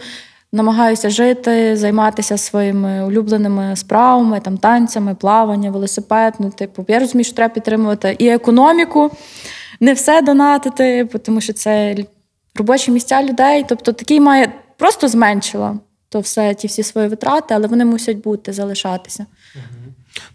намагаюся 0.52 1.10
жити, 1.10 1.76
займатися 1.76 2.38
своїми 2.38 3.06
улюбленими 3.06 3.76
справами, 3.76 4.40
там 4.40 4.58
танцями, 4.58 5.16
плавання, 5.16 5.72
велосипед. 5.72 6.34
Ну, 6.40 6.50
типу, 6.50 6.86
я 6.88 7.00
розумію, 7.00 7.24
що 7.24 7.36
треба 7.36 7.54
підтримувати 7.54 8.16
і 8.20 8.28
економіку, 8.28 9.12
не 9.80 9.94
все 9.94 10.22
донатити, 10.22 11.06
тому 11.06 11.42
що 11.42 11.54
це 11.54 11.96
робочі 12.56 12.92
місця 12.92 13.24
людей. 13.24 13.66
Тобто 13.70 13.94
такий 13.94 14.20
має 14.20 14.54
просто 14.78 15.08
зменшила 15.08 15.80
то 16.10 16.20
все, 16.20 16.54
ті 16.54 16.68
всі 16.68 16.84
свої 16.84 17.08
витрати, 17.08 17.54
але 17.54 17.68
вони 17.68 17.86
мусять 17.86 18.18
бути, 18.18 18.54
залишатися. 18.54 19.26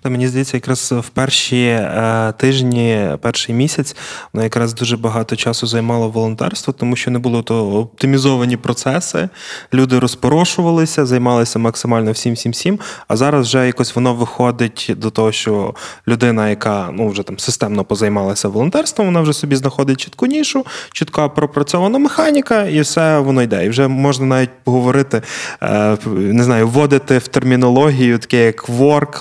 Та 0.02 0.10
мені 0.10 0.28
здається, 0.28 0.56
якраз 0.56 0.92
в 0.92 1.08
перші 1.08 1.66
е, 1.66 2.32
тижні, 2.36 3.08
перший 3.20 3.54
місяць, 3.54 3.96
воно 4.32 4.44
якраз 4.44 4.74
дуже 4.74 4.96
багато 4.96 5.36
часу 5.36 5.66
займало 5.66 6.08
волонтерство, 6.08 6.72
тому 6.72 6.96
що 6.96 7.10
не 7.10 7.18
було 7.18 7.42
то 7.42 7.72
оптимізовані 7.72 8.56
процеси. 8.56 9.28
Люди 9.74 9.98
розпорошувалися, 9.98 11.06
займалися 11.06 11.58
максимально 11.58 12.12
всім, 12.12 12.34
всім, 12.34 12.52
всім. 12.52 12.78
А 13.08 13.16
зараз 13.16 13.46
вже 13.46 13.66
якось 13.66 13.94
воно 13.94 14.14
виходить 14.14 14.92
до 14.96 15.10
того, 15.10 15.32
що 15.32 15.74
людина, 16.08 16.48
яка 16.48 16.88
ну 16.92 17.08
вже 17.08 17.22
там 17.22 17.38
системно 17.38 17.84
позаймалася 17.84 18.48
волонтерством, 18.48 19.06
вона 19.06 19.20
вже 19.20 19.32
собі 19.32 19.56
знаходить 19.56 20.00
чітку 20.00 20.26
нішу, 20.26 20.66
чітка 20.92 21.28
пропрацьована 21.28 21.98
механіка, 21.98 22.64
і 22.64 22.80
все 22.80 23.18
воно 23.18 23.42
йде. 23.42 23.66
І 23.66 23.68
вже 23.68 23.88
можна 23.88 24.26
навіть 24.26 24.50
поговорити, 24.64 25.22
е, 25.62 25.96
не 26.06 26.44
знаю, 26.44 26.68
вводити 26.68 27.18
в 27.18 27.28
термінологію 27.28 28.18
таке 28.18 28.46
як 28.46 28.68
work, 28.68 29.18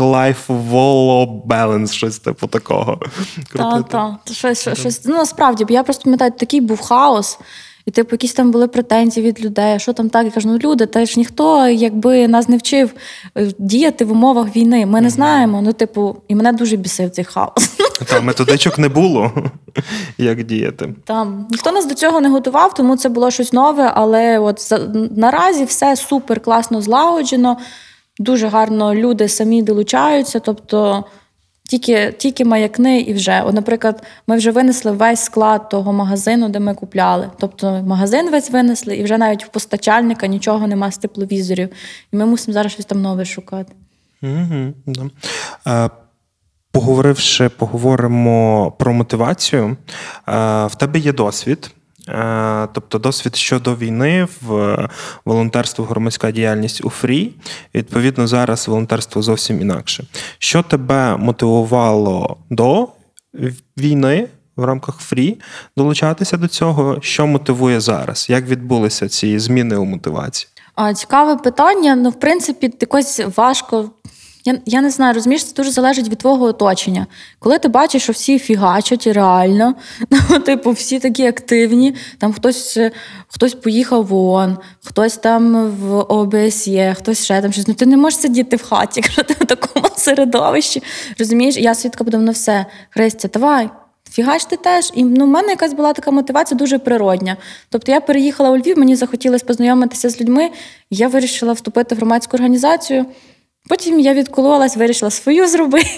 баланс, 1.46 1.92
щось 1.92 2.20
типу 2.20 2.48
такого. 2.48 3.00
Так, 3.56 3.90
так. 3.90 4.12
Щось, 4.32 4.70
щось, 4.74 5.06
ну, 5.06 5.16
насправді, 5.16 5.66
бо 5.66 5.74
я 5.74 5.84
просто 5.84 6.04
пам'ятаю, 6.04 6.32
такий 6.32 6.62
був 6.62 6.82
хаос. 6.82 7.40
І, 7.86 7.92
типу, 7.92 8.10
якісь 8.12 8.34
там 8.34 8.52
були 8.52 8.68
претензії 8.68 9.28
від 9.28 9.46
людей, 9.46 9.80
що 9.80 9.94
там 9.94 10.10
так, 10.10 10.26
я 10.26 10.32
кажу, 10.32 10.50
ну 10.50 10.58
люди, 10.58 10.86
та 10.86 11.06
ж 11.06 11.14
ніхто 11.18 11.68
якби 11.68 12.28
нас 12.28 12.50
не 12.50 12.58
вчив 12.58 12.94
е, 13.38 13.52
діяти 13.60 14.06
в 14.06 14.12
умовах 14.12 14.56
війни. 14.56 14.86
Ми 14.86 15.02
не 15.02 15.10
знаємо. 15.10 15.62
Ну, 15.62 15.74
типу, 15.74 16.16
і 16.28 16.36
мене 16.36 16.54
дуже 16.54 16.76
бісив 16.76 17.10
цей 17.10 17.26
хаос. 17.26 17.72
Там 18.08 18.26
методичок 18.26 18.80
не 18.80 18.90
було, 18.90 19.32
як 20.18 20.44
діяти. 20.44 20.94
Там 21.06 21.48
ніхто 21.52 21.72
нас 21.72 21.86
до 21.86 21.94
цього 21.94 22.22
не 22.22 22.30
готував, 22.30 22.74
тому 22.74 22.98
це 22.98 23.10
було 23.10 23.32
щось 23.32 23.54
нове. 23.54 23.92
Але 23.96 24.40
от 24.40 24.74
наразі 25.16 25.66
все 25.66 25.96
супер 25.96 26.40
класно 26.40 26.82
злагоджено. 26.82 27.58
Дуже 28.20 28.48
гарно 28.48 28.96
люди 28.96 29.28
самі 29.28 29.64
долучаються, 29.64 30.40
тобто 30.40 31.06
тільки 31.70 32.12
тільки 32.18 32.46
маякни 32.46 33.00
і 33.00 33.14
вже. 33.14 33.42
От, 33.42 33.54
Наприклад, 33.54 34.04
ми 34.28 34.38
вже 34.38 34.52
винесли 34.52 34.92
весь 34.92 35.24
склад 35.24 35.70
того 35.70 35.94
магазину, 35.94 36.50
де 36.50 36.60
ми 36.60 36.74
купляли. 36.74 37.30
Тобто 37.40 37.84
магазин 37.88 38.32
весь 38.32 38.52
винесли, 38.52 38.96
і 38.96 39.04
вже 39.04 39.18
навіть 39.18 39.46
в 39.46 39.48
постачальника 39.48 40.28
нічого 40.28 40.68
нема 40.68 40.92
з 40.92 40.98
тепловізорів. 40.98 41.70
І 42.12 42.16
ми 42.18 42.26
мусимо 42.26 42.54
зараз 42.54 42.72
щось 42.72 42.86
там 42.86 43.02
нове 43.02 43.26
шукати. 43.26 43.74
Да. 44.86 45.90
Поговоривши, 46.72 47.50
поговоримо 47.50 48.74
про 48.80 48.94
мотивацію. 48.94 49.78
В 50.66 50.72
тебе 50.78 51.00
є 51.00 51.14
досвід. 51.14 51.72
Е, 52.10 52.68
тобто 52.74 53.00
досвід 53.00 53.36
щодо 53.36 53.76
війни 53.76 54.28
в 54.42 54.78
волонтерство, 55.26 55.86
громадська 55.86 56.32
діяльність 56.32 56.86
у 56.86 56.90
Фрі. 56.90 57.32
Відповідно, 57.76 58.28
зараз 58.28 58.68
волонтерство 58.68 59.22
зовсім 59.22 59.62
інакше. 59.62 60.06
Що 60.38 60.64
тебе 60.64 61.18
мотивувало 61.18 62.38
до 62.50 62.88
війни 63.78 64.28
в 64.56 64.64
рамках 64.64 65.00
Фрі 65.00 65.40
долучатися 65.78 66.38
до 66.38 66.48
цього? 66.48 66.98
Що 67.02 67.28
мотивує 67.28 67.80
зараз? 67.80 68.28
Як 68.30 68.48
відбулися 68.48 69.10
ці 69.10 69.40
зміни 69.40 69.76
у 69.76 69.86
мотивації? 69.86 70.50
Цікаве 70.96 71.36
питання. 71.36 71.96
Ну, 71.96 72.10
в 72.10 72.20
принципі, 72.20 72.74
якось 72.82 73.22
важко 73.38 73.90
я 74.46 74.60
я 74.66 74.82
не 74.82 74.90
знаю, 74.90 75.14
розумієш, 75.14 75.46
це 75.46 75.54
дуже 75.54 75.72
залежить 75.72 76.10
від 76.10 76.18
твого 76.18 76.46
оточення. 76.46 77.08
Коли 77.40 77.60
ти 77.60 77.68
бачиш, 77.68 78.04
що 78.04 78.14
всі 78.14 78.40
фігачать 78.40 79.08
реально, 79.08 79.76
ну, 80.10 80.40
типу, 80.46 80.72
всі 80.72 81.00
такі 81.00 81.28
активні, 81.28 81.96
там 82.18 82.34
хтось 82.34 82.80
хтось 83.28 83.54
поїхав 83.54 84.06
в 84.06 84.14
ООН, 84.14 84.58
хтось 84.84 85.18
там 85.18 85.72
в 85.72 86.00
ОБСЄ, 86.00 86.96
хтось 86.98 87.24
ще 87.24 87.42
там 87.42 87.52
щось. 87.52 87.68
Ну 87.68 87.74
ти 87.74 87.86
не 87.86 87.98
можеш 87.98 88.20
сидіти 88.20 88.56
в 88.56 88.64
хаті, 88.64 89.00
якщо 89.04 89.24
ти 89.24 89.34
в 89.34 89.46
такому 89.46 89.88
середовищі. 89.96 90.84
Розумієш, 91.20 91.58
я 91.58 91.76
свідка 91.76 92.04
подав 92.04 92.22
на 92.22 92.32
все. 92.32 92.66
Христя, 92.90 93.30
давай. 93.34 93.70
Фігач 94.12 94.46
ти 94.46 94.58
теж. 94.58 94.92
І 94.94 95.04
ну, 95.04 95.26
в 95.26 95.28
мене 95.28 95.50
якась 95.50 95.74
була 95.74 95.94
така 95.94 96.12
мотивація 96.12 96.58
дуже 96.58 96.80
природня. 96.80 97.38
Тобто 97.70 97.92
я 97.92 98.02
переїхала 98.02 98.50
у 98.50 98.58
Львів, 98.58 98.78
мені 98.78 98.96
захотілося 98.96 99.46
познайомитися 99.46 100.10
з 100.10 100.22
людьми, 100.22 100.52
я 100.90 101.08
вирішила 101.08 101.54
вступити 101.54 101.96
в 101.96 101.98
громадську 101.98 102.38
організацію. 102.38 103.06
Потім 103.70 104.00
я 104.00 104.14
відкололась, 104.14 104.78
вирішила 104.78 105.12
свою 105.12 105.48
зробити. 105.48 105.90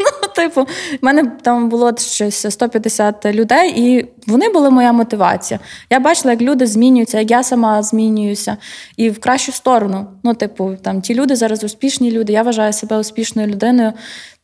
Ну, 0.00 0.28
типу, 0.34 0.62
в 0.62 0.68
мене 1.02 1.32
там 1.42 1.68
було 1.68 1.96
щось 1.96 2.46
150 2.50 3.26
людей, 3.26 3.72
і 3.76 4.06
вони 4.26 4.48
були 4.48 4.70
моя 4.70 4.92
мотивація. 4.92 5.60
Я 5.90 6.00
бачила, 6.00 6.30
як 6.30 6.40
люди 6.40 6.66
змінюються, 6.66 7.18
як 7.18 7.30
я 7.30 7.42
сама 7.42 7.82
змінююся, 7.82 8.56
і 8.96 9.10
в 9.10 9.20
кращу 9.20 9.52
сторону. 9.52 10.06
Ну, 10.22 10.34
типу, 10.34 10.76
там 10.82 11.00
ті 11.00 11.14
люди 11.14 11.36
зараз 11.36 11.64
успішні 11.64 12.10
люди, 12.10 12.32
я 12.32 12.42
вважаю 12.42 12.72
себе 12.72 12.98
успішною 12.98 13.48
людиною. 13.48 13.92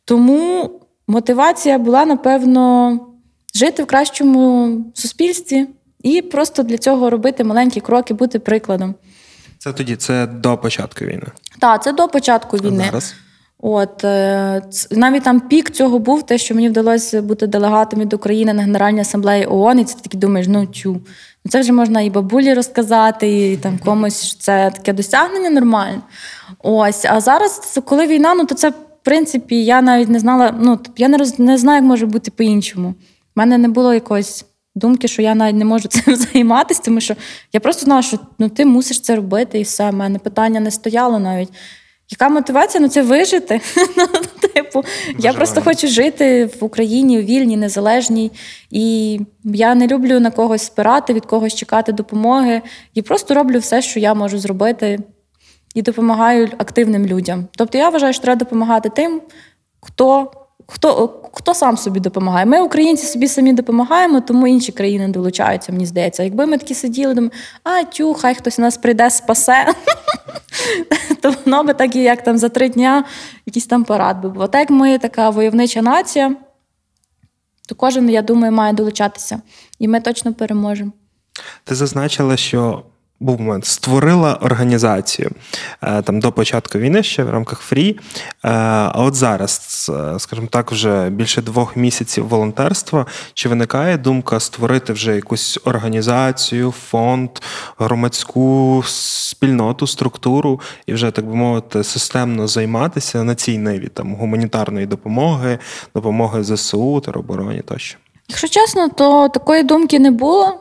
Тому 0.05 0.69
мотивація 1.07 1.77
була, 1.77 2.05
напевно, 2.05 2.99
жити 3.55 3.83
в 3.83 3.85
кращому 3.85 4.71
суспільстві 4.93 5.67
і 6.03 6.21
просто 6.21 6.63
для 6.63 6.77
цього 6.77 7.09
робити 7.09 7.43
маленькі 7.43 7.81
кроки, 7.81 8.13
бути 8.13 8.39
прикладом. 8.39 8.95
Це 9.65 9.73
тоді 9.73 9.95
це 9.95 10.27
до 10.27 10.57
початку 10.57 11.05
війни. 11.05 11.27
Так, 11.59 11.83
це 11.83 11.93
до 11.93 12.07
початку 12.07 12.57
війни. 12.57 12.83
А 12.83 12.85
зараз? 12.85 13.15
От 13.59 14.03
е, 14.03 14.61
навіть 14.91 15.23
там 15.23 15.39
пік 15.39 15.69
цього 15.69 15.99
був, 15.99 16.23
те, 16.23 16.37
що 16.37 16.55
мені 16.55 16.69
вдалося 16.69 17.21
бути 17.21 17.47
делегатом 17.47 17.99
від 17.99 18.13
України 18.13 18.53
на 18.53 18.61
Генеральній 18.61 18.99
асамблеї 18.99 19.45
ООН, 19.45 19.79
і 19.79 19.83
це 19.85 19.99
таки 19.99 20.17
думаєш, 20.17 20.47
ну 20.47 20.67
чу. 20.67 21.01
Ну, 21.45 21.51
це 21.51 21.61
вже 21.61 21.71
можна 21.71 22.01
і 22.01 22.09
бабулі 22.09 22.53
розказати, 22.53 23.51
і 23.51 23.57
там 23.57 23.77
комусь 23.77 24.37
це 24.39 24.71
таке 24.75 24.93
досягнення 24.93 25.49
нормальне. 25.49 26.01
Ось, 26.59 27.05
а 27.05 27.21
зараз, 27.21 27.79
коли 27.85 28.07
війна, 28.07 28.33
ну 28.35 28.45
то 28.45 28.55
це 28.55 28.69
в 28.69 28.73
принципі 29.03 29.65
я 29.65 29.81
навіть 29.81 30.09
не 30.09 30.19
знала. 30.19 30.55
Ну 30.59 30.79
я 30.97 31.07
не 31.07 31.17
роз 31.17 31.39
не 31.39 31.57
знаю, 31.57 31.75
як 31.75 31.85
може 31.85 32.05
бути 32.05 32.31
по-іншому. 32.31 32.87
У 32.89 32.93
мене 33.35 33.57
не 33.57 33.67
було 33.67 33.93
якогось 33.93 34.45
думки, 34.75 35.07
що 35.07 35.21
я 35.21 35.35
навіть 35.35 35.55
не 35.55 35.65
можу 35.65 35.87
цим 35.87 36.15
займатися, 36.15 36.81
тому 36.85 37.01
що 37.01 37.15
я 37.53 37.59
просто 37.59 37.85
знала, 37.85 38.01
що 38.01 38.19
ну, 38.39 38.49
ти 38.49 38.65
мусиш 38.65 39.01
це 39.01 39.15
робити, 39.15 39.59
і 39.59 39.63
все. 39.63 39.89
У 39.89 39.93
мене 39.93 40.19
питання 40.19 40.59
не 40.59 40.71
стояло 40.71 41.19
навіть. 41.19 41.49
Яка 42.09 42.29
мотивація? 42.29 42.81
Ну 42.81 42.87
це 42.87 43.01
вижити. 43.01 43.61
Ну, 43.97 44.07
типу, 44.53 44.83
Я 45.19 45.33
просто 45.33 45.61
хочу 45.61 45.87
жити 45.87 46.45
в 46.45 46.63
Україні, 46.63 47.21
вільній, 47.21 47.57
незалежній. 47.57 48.31
І 48.71 49.19
я 49.43 49.75
не 49.75 49.87
люблю 49.87 50.19
на 50.19 50.31
когось 50.31 50.61
спирати, 50.61 51.13
від 51.13 51.25
когось 51.25 51.55
чекати 51.55 51.91
допомоги. 51.91 52.61
І 52.93 53.01
просто 53.01 53.33
роблю 53.33 53.59
все, 53.59 53.81
що 53.81 53.99
я 53.99 54.13
можу 54.13 54.39
зробити, 54.39 54.99
і 55.75 55.81
допомагаю 55.81 56.49
активним 56.57 57.05
людям. 57.05 57.47
Тобто 57.51 57.77
я 57.77 57.89
вважаю, 57.89 58.13
що 58.13 58.21
треба 58.21 58.39
допомагати 58.39 58.89
тим, 58.89 59.21
хто 59.81 60.31
Хто 60.67 61.21
хто 61.33 61.53
сам 61.53 61.77
собі 61.77 61.99
допомагає? 61.99 62.45
Ми, 62.45 62.61
українці, 62.61 63.05
собі 63.05 63.27
самі 63.27 63.53
допомагаємо, 63.53 64.21
тому 64.21 64.47
інші 64.47 64.71
країни 64.71 65.07
долучаються, 65.07 65.71
мені 65.71 65.85
здається. 65.85 66.23
Якби 66.23 66.45
ми 66.45 66.57
такі 66.57 66.73
сиділи, 66.75 67.13
думали, 67.13 67.31
а 67.63 67.83
тю, 67.83 68.13
хай 68.13 68.35
хтось 68.35 68.57
нас 68.57 68.77
прийде, 68.77 69.09
спасе, 69.09 69.73
то 71.21 71.33
воно 71.45 71.63
би 71.63 71.73
так 71.73 71.95
і 71.95 71.99
як 71.99 72.23
там 72.23 72.37
за 72.37 72.49
три 72.49 72.69
дня 72.69 73.03
якийсь 73.45 73.67
там 73.67 73.83
парад 73.83 74.21
би 74.21 74.29
був. 74.29 74.47
Так 74.47 74.61
як 74.61 74.69
ми 74.69 74.97
така 74.97 75.29
войовнича 75.29 75.81
нація, 75.81 76.35
то 77.69 77.75
кожен, 77.75 78.09
я 78.09 78.21
думаю, 78.21 78.51
має 78.51 78.73
долучатися. 78.73 79.41
І 79.79 79.87
ми 79.87 80.01
точно 80.01 80.33
переможемо. 80.33 80.91
Ти 81.63 81.75
зазначила, 81.75 82.37
що 82.37 82.83
був 83.19 83.41
момент, 83.41 83.65
створила 83.65 84.35
організацію 84.35 85.31
е, 85.81 86.01
там 86.01 86.19
до 86.19 86.31
початку 86.31 86.77
війни 86.77 87.03
ще 87.03 87.23
в 87.23 87.29
рамках 87.29 87.59
Фрі. 87.59 87.99
Е, 87.99 87.99
а 88.43 89.03
от 89.03 89.15
зараз, 89.15 89.91
е, 89.93 90.19
скажімо 90.19 90.47
так, 90.51 90.71
вже 90.71 91.09
більше 91.09 91.41
двох 91.41 91.75
місяців 91.75 92.27
волонтерства. 92.27 93.05
Чи 93.33 93.49
виникає 93.49 93.97
думка 93.97 94.39
створити 94.39 94.93
вже 94.93 95.15
якусь 95.15 95.59
організацію, 95.65 96.71
фонд, 96.71 97.29
громадську 97.77 98.83
спільноту, 98.85 99.87
структуру 99.87 100.61
і 100.85 100.93
вже 100.93 101.11
так 101.11 101.25
би 101.25 101.35
мовити, 101.35 101.83
системно 101.83 102.47
займатися 102.47 103.23
на 103.23 103.35
цій 103.35 103.57
ниві 103.57 103.87
там 103.87 104.15
гуманітарної 104.15 104.85
допомоги, 104.85 105.59
допомоги 105.95 106.43
ЗСУ, 106.43 106.99
теробороні 106.99 107.61
тощо? 107.61 107.97
Якщо 108.27 108.47
чесно, 108.47 108.89
то 108.89 109.29
такої 109.29 109.63
думки 109.63 109.99
не 109.99 110.11
було. 110.11 110.59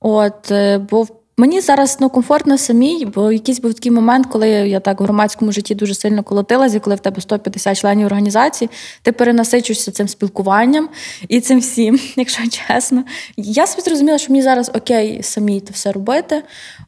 От, 0.00 0.52
бо 0.90 1.06
Мені 1.38 1.60
зараз 1.60 1.98
ну, 2.00 2.10
комфортно 2.10 2.58
самій, 2.58 3.06
бо 3.14 3.32
якийсь 3.32 3.60
був 3.60 3.74
такий 3.74 3.92
момент, 3.92 4.26
коли 4.26 4.48
я 4.48 4.80
так 4.80 5.00
в 5.00 5.02
громадському 5.02 5.52
житті 5.52 5.74
дуже 5.74 5.94
сильно 5.94 6.22
колотилася, 6.22 6.80
коли 6.80 6.96
в 6.96 7.00
тебе 7.00 7.20
150 7.20 7.78
членів 7.78 8.06
організації, 8.06 8.70
ти 9.02 9.12
перенасичуєшся 9.12 9.92
цим 9.92 10.08
спілкуванням 10.08 10.88
і 11.28 11.40
цим 11.40 11.60
всім, 11.60 12.00
якщо 12.16 12.42
чесно. 12.48 13.04
Я 13.36 13.66
собі 13.66 13.82
зрозуміла, 13.82 14.18
що 14.18 14.32
мені 14.32 14.42
зараз 14.42 14.70
окей, 14.74 15.22
самі 15.22 15.60
це 15.60 15.72
все 15.72 15.92
робити. 15.92 16.42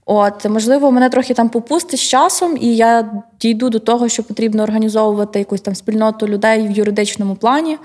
От, 0.06 0.44
можливо, 0.48 0.92
мене 0.92 1.10
трохи 1.10 1.34
там 1.34 1.48
попустить 1.48 2.00
з 2.00 2.02
часом, 2.02 2.56
і 2.60 2.76
я 2.76 3.10
дійду 3.40 3.70
до 3.70 3.78
того, 3.78 4.08
що 4.08 4.22
потрібно 4.22 4.62
організовувати 4.62 5.38
якусь 5.38 5.60
там 5.60 5.74
спільноту 5.74 6.28
людей 6.28 6.68
в 6.68 6.70
юридичному 6.70 7.36
плані. 7.36 7.78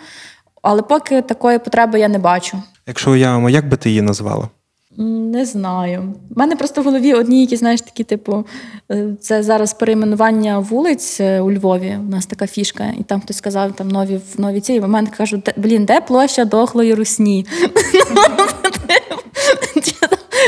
Але 0.62 0.82
поки 0.82 1.22
такої 1.22 1.60
потреби 1.60 2.00
я 2.00 2.08
не 2.08 2.20
бачу. 2.20 2.58
Якщо 2.88 3.12
уявимо, 3.12 3.50
як 3.50 3.70
би 3.70 3.77
ти 3.77 3.89
її 3.89 4.01
назвала? 4.01 4.50
Не 4.97 5.45
знаю. 5.45 6.13
У 6.35 6.39
мене 6.39 6.55
просто 6.55 6.81
в 6.81 6.85
голові 6.85 7.13
одні, 7.13 7.41
які, 7.41 7.55
знаєш, 7.55 7.81
такі, 7.81 8.03
типу, 8.03 8.45
е, 8.91 9.07
це 9.21 9.43
зараз 9.43 9.73
перейменування 9.73 10.59
вулиць 10.59 11.19
е, 11.19 11.41
у 11.41 11.51
Львові. 11.51 11.97
У 12.07 12.09
нас 12.09 12.25
така 12.25 12.47
фішка, 12.47 12.93
і 13.00 13.03
там 13.03 13.21
хтось 13.21 13.38
сказав, 13.38 13.75
там 13.75 13.88
нові 13.88 14.19
нові 14.38 14.62
ці. 14.62 14.73
І 14.73 14.79
в 14.79 14.88
мене 14.88 15.09
кажуть, 15.17 15.50
блін, 15.57 15.85
де 15.85 16.01
площа 16.01 16.45
дохлої 16.45 16.93
русні? 16.93 17.45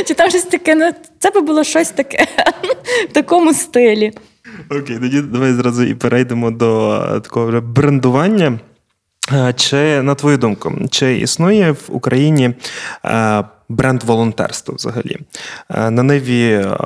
Чи 0.05 0.13
там 0.13 0.29
щось 0.29 0.43
таке? 0.43 0.75
Ну, 0.75 0.91
це 1.19 1.31
би 1.31 1.41
було 1.41 1.63
щось 1.63 1.89
таке 1.89 2.27
в 3.09 3.13
такому 3.13 3.53
стилі. 3.53 4.11
Окей, 4.71 4.99
тоді 4.99 5.21
давай 5.21 5.53
зразу 5.53 5.83
і 5.83 5.93
перейдемо 5.93 6.51
до 6.51 6.93
е, 6.93 7.19
такого 7.19 7.47
вже 7.47 7.59
брендування. 7.59 8.59
Чи 9.55 10.01
на 10.01 10.15
твою 10.15 10.37
думку, 10.37 10.73
чи 10.91 11.17
існує 11.17 11.71
в 11.71 11.83
Україні 11.87 12.53
бренд 13.69 14.03
волонтерства 14.03 14.75
взагалі. 14.75 15.17
Е, 15.69 15.89
на 15.89 16.03
ниві 16.03 16.51
е, 16.51 16.77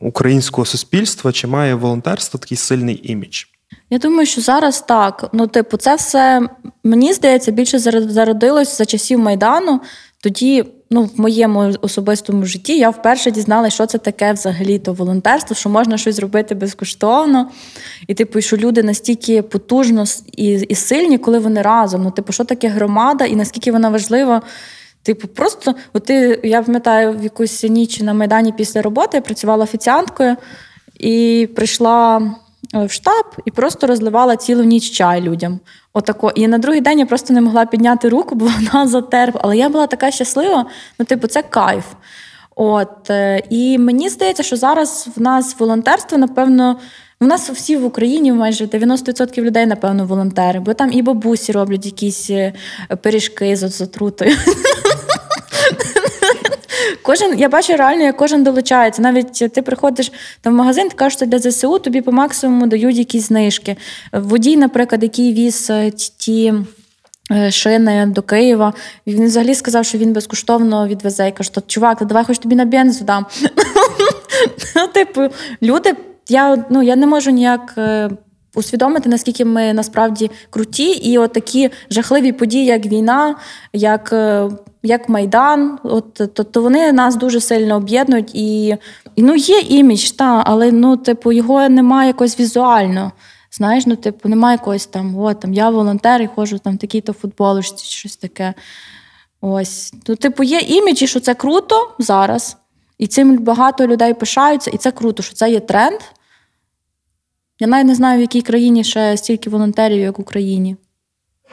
українського 0.00 0.64
суспільства 0.64 1.32
чи 1.32 1.46
має 1.46 1.74
волонтерство 1.74 2.40
такий 2.40 2.56
сильний 2.58 3.12
імідж? 3.12 3.44
Я 3.90 3.98
думаю, 3.98 4.26
що 4.26 4.40
зараз 4.40 4.80
так. 4.80 5.28
Ну, 5.32 5.46
типу, 5.46 5.76
це 5.76 5.94
все 5.94 6.48
мені 6.84 7.12
здається 7.12 7.50
більше 7.52 7.78
зародилось 7.78 8.78
за 8.78 8.84
часів 8.84 9.18
Майдану. 9.18 9.80
Тоді, 10.22 10.64
ну, 10.92 11.02
в 11.02 11.20
моєму 11.20 11.74
особистому 11.80 12.44
житті 12.46 12.78
я 12.78 12.90
вперше 12.90 13.30
дізналася, 13.30 13.74
що 13.74 13.86
це 13.86 13.98
таке 13.98 14.32
взагалі 14.32 14.78
то 14.78 14.92
волонтерство, 14.92 15.56
що 15.56 15.68
можна 15.68 15.98
щось 15.98 16.16
зробити 16.16 16.54
безкоштовно. 16.54 17.50
І, 18.06 18.14
типу, 18.14 18.40
що 18.40 18.56
люди 18.56 18.82
настільки 18.82 19.42
потужно 19.42 20.04
і 20.36 20.46
і 20.46 20.74
сильні, 20.74 21.18
коли 21.18 21.38
вони 21.38 21.62
разом. 21.62 22.02
Ну, 22.02 22.10
типу, 22.10 22.32
що 22.32 22.44
таке 22.44 22.68
громада 22.68 23.24
і 23.24 23.36
наскільки 23.36 23.72
вона 23.72 23.88
важлива. 23.88 24.42
Типу, 25.02 25.28
просто 25.28 25.74
от 25.92 26.04
ти, 26.04 26.40
я 26.44 26.62
пам'ятаю, 26.62 27.18
в 27.18 27.24
якусь 27.24 27.64
ніч 27.64 28.00
на 28.00 28.14
Майдані 28.14 28.52
після 28.52 28.82
роботи 28.82 29.16
я 29.16 29.20
працювала 29.20 29.64
офіціанткою 29.64 30.36
і 31.00 31.48
прийшла 31.54 32.30
в 32.74 32.90
штаб 32.90 33.24
і 33.44 33.50
просто 33.50 33.86
розливала 33.86 34.36
цілу 34.36 34.64
ніч 34.64 34.90
чай 34.90 35.20
людям. 35.20 35.60
Отако. 35.92 36.32
І 36.34 36.48
на 36.48 36.58
другий 36.58 36.80
день 36.80 36.98
я 36.98 37.06
просто 37.06 37.34
не 37.34 37.40
могла 37.40 37.66
підняти 37.66 38.08
руку, 38.08 38.34
бо 38.34 38.50
вона 38.72 38.86
затерпла. 38.86 39.40
Але 39.44 39.56
я 39.56 39.68
була 39.68 39.86
така 39.86 40.10
щаслива, 40.10 40.66
ну, 40.98 41.04
типу, 41.04 41.26
це 41.26 41.42
кайф. 41.42 41.84
От. 42.56 43.10
Е, 43.10 43.42
і 43.50 43.78
мені 43.78 44.08
здається, 44.08 44.42
що 44.42 44.56
зараз 44.56 45.08
в 45.16 45.22
нас 45.22 45.56
волонтерство, 45.58 46.18
напевно. 46.18 46.76
У 47.20 47.26
нас 47.26 47.50
всі 47.50 47.76
в 47.76 47.84
Україні 47.84 48.32
майже 48.32 48.64
90% 48.64 49.40
людей, 49.40 49.66
напевно, 49.66 50.06
волонтери, 50.06 50.60
бо 50.60 50.74
там 50.74 50.92
і 50.92 51.02
бабусі 51.02 51.52
роблять 51.52 51.86
якісь 51.86 52.30
е, 52.30 52.52
пиріжки 53.02 53.56
з 53.56 53.80
отрутою. 53.80 54.36
Кожен, 57.02 57.38
я 57.38 57.48
бачу 57.48 57.76
реально, 57.76 58.02
як 58.02 58.16
кожен 58.16 58.42
долучається. 58.42 59.02
Навіть 59.02 59.52
ти 59.52 59.62
приходиш 59.62 60.12
там 60.40 60.52
в 60.52 60.56
магазин, 60.56 60.88
ти 60.88 60.96
кажеш, 60.96 61.16
що 61.16 61.26
для 61.26 61.38
ЗСУ 61.38 61.78
тобі 61.78 62.00
по 62.00 62.12
максимуму 62.12 62.66
дають 62.66 62.96
якісь 62.96 63.26
знижки. 63.26 63.76
Водій, 64.12 64.56
наприклад, 64.56 65.02
який 65.02 65.32
віз 65.32 65.70
е, 65.70 65.90
ті. 65.90 66.54
Е, 67.32 67.50
шини 67.50 68.06
до 68.06 68.22
Києва. 68.22 68.72
Він 69.06 69.24
взагалі 69.24 69.54
сказав, 69.54 69.84
що 69.84 69.98
він 69.98 70.12
безкоштовно 70.12 70.88
відвезе. 70.88 71.24
Я 71.24 71.32
кажу, 71.32 71.50
чувак, 71.66 72.04
давай 72.04 72.24
хоч 72.24 72.38
тобі 72.38 72.54
на 72.54 72.64
бензу 72.64 73.04
дам. 73.04 73.26
Ну, 74.76 74.88
типу, 74.88 75.20
люди, 75.62 75.94
я 76.28 76.64
ну, 76.70 76.82
я 76.82 76.96
не 76.96 77.06
можу 77.06 77.30
ніяк 77.30 77.74
е, 77.78 78.10
усвідомити, 78.54 79.08
наскільки 79.08 79.44
ми 79.44 79.72
насправді 79.72 80.30
круті, 80.50 80.90
і 80.90 81.18
от 81.18 81.32
такі 81.32 81.70
жахливі 81.90 82.32
події, 82.32 82.64
як 82.64 82.86
війна, 82.86 83.36
як 83.72 84.14
як 84.82 85.08
Майдан, 85.08 85.78
от 85.82 86.14
то, 86.14 86.44
то 86.44 86.62
вони 86.62 86.92
нас 86.92 87.16
дуже 87.16 87.40
сильно 87.40 87.76
об'єднують 87.76 88.34
і 88.34 88.76
ну 89.16 89.34
є 89.34 89.60
імідж, 89.60 90.10
та, 90.10 90.42
але 90.46 90.72
ну, 90.72 90.96
типу, 90.96 91.32
його 91.32 91.68
немає 91.68 92.06
якось 92.06 92.40
візуально. 92.40 93.12
Знаєш, 93.52 93.86
ну, 93.86 93.96
типу, 93.96 94.28
немає 94.28 94.54
якогось 94.54 94.86
там, 94.86 95.18
о, 95.18 95.34
там 95.34 95.54
я 95.54 95.70
волонтер 95.70 96.22
і 96.22 96.26
ходжу 96.26 96.60
там 96.64 96.78
такій-то 96.78 97.12
футболочці, 97.12 97.84
щось 97.84 98.16
таке. 98.16 98.54
Ось. 99.40 99.94
Ну, 100.08 100.16
типу, 100.16 100.42
є 100.42 100.58
імідж, 100.58 101.04
що 101.04 101.20
це 101.20 101.34
круто 101.34 101.90
зараз. 101.98 102.56
І 102.98 103.06
цим 103.06 103.38
багато 103.38 103.86
людей 103.86 104.14
пишаються, 104.14 104.70
і 104.70 104.76
це 104.76 104.90
круто, 104.90 105.22
що 105.22 105.34
це 105.34 105.50
є 105.50 105.60
тренд. 105.60 106.00
Я 107.62 107.68
навіть 107.68 107.86
не 107.86 107.94
знаю, 107.94 108.18
в 108.18 108.20
якій 108.20 108.42
країні 108.42 108.84
ще 108.84 109.16
стільки 109.16 109.50
волонтерів, 109.50 110.00
як 110.00 110.18
в 110.18 110.20
Україні. 110.20 110.76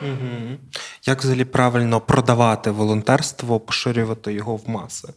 Угу. 0.02 0.58
Як 1.06 1.22
взагалі 1.22 1.46
правильно 1.46 2.02
продавати 2.02 2.72
волонтерство, 2.72 3.60
поширювати 3.60 4.34
його 4.34 4.56
в 4.56 4.70
маси? 4.70 5.08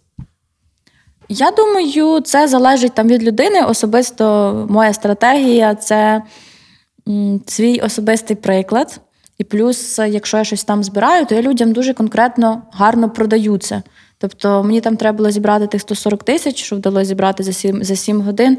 Я 1.28 1.50
думаю, 1.50 2.20
це 2.20 2.48
залежить 2.48 2.94
там 2.94 3.08
від 3.08 3.22
людини. 3.22 3.62
Особисто 3.62 4.66
моя 4.70 4.92
стратегія 4.92 5.74
це 5.74 6.22
свій 7.46 7.80
особистий 7.80 8.36
приклад. 8.36 9.00
І 9.38 9.44
плюс, 9.44 9.98
якщо 9.98 10.36
я 10.36 10.44
щось 10.44 10.64
там 10.64 10.84
збираю, 10.84 11.26
то 11.26 11.34
я 11.34 11.42
людям 11.42 11.72
дуже 11.72 11.94
конкретно 11.94 12.62
гарно 12.72 13.10
продаю 13.10 13.58
це. 13.58 13.82
Тобто 14.18 14.64
мені 14.64 14.80
там 14.80 14.96
треба 14.96 15.16
було 15.16 15.30
зібрати 15.30 15.66
тих 15.66 15.80
140 15.80 16.22
тисяч, 16.22 16.64
що 16.64 16.76
вдалося 16.76 17.04
зібрати 17.04 17.42
за 17.42 17.52
7 17.52 17.84
за 17.84 17.96
7 17.96 18.20
годин. 18.20 18.58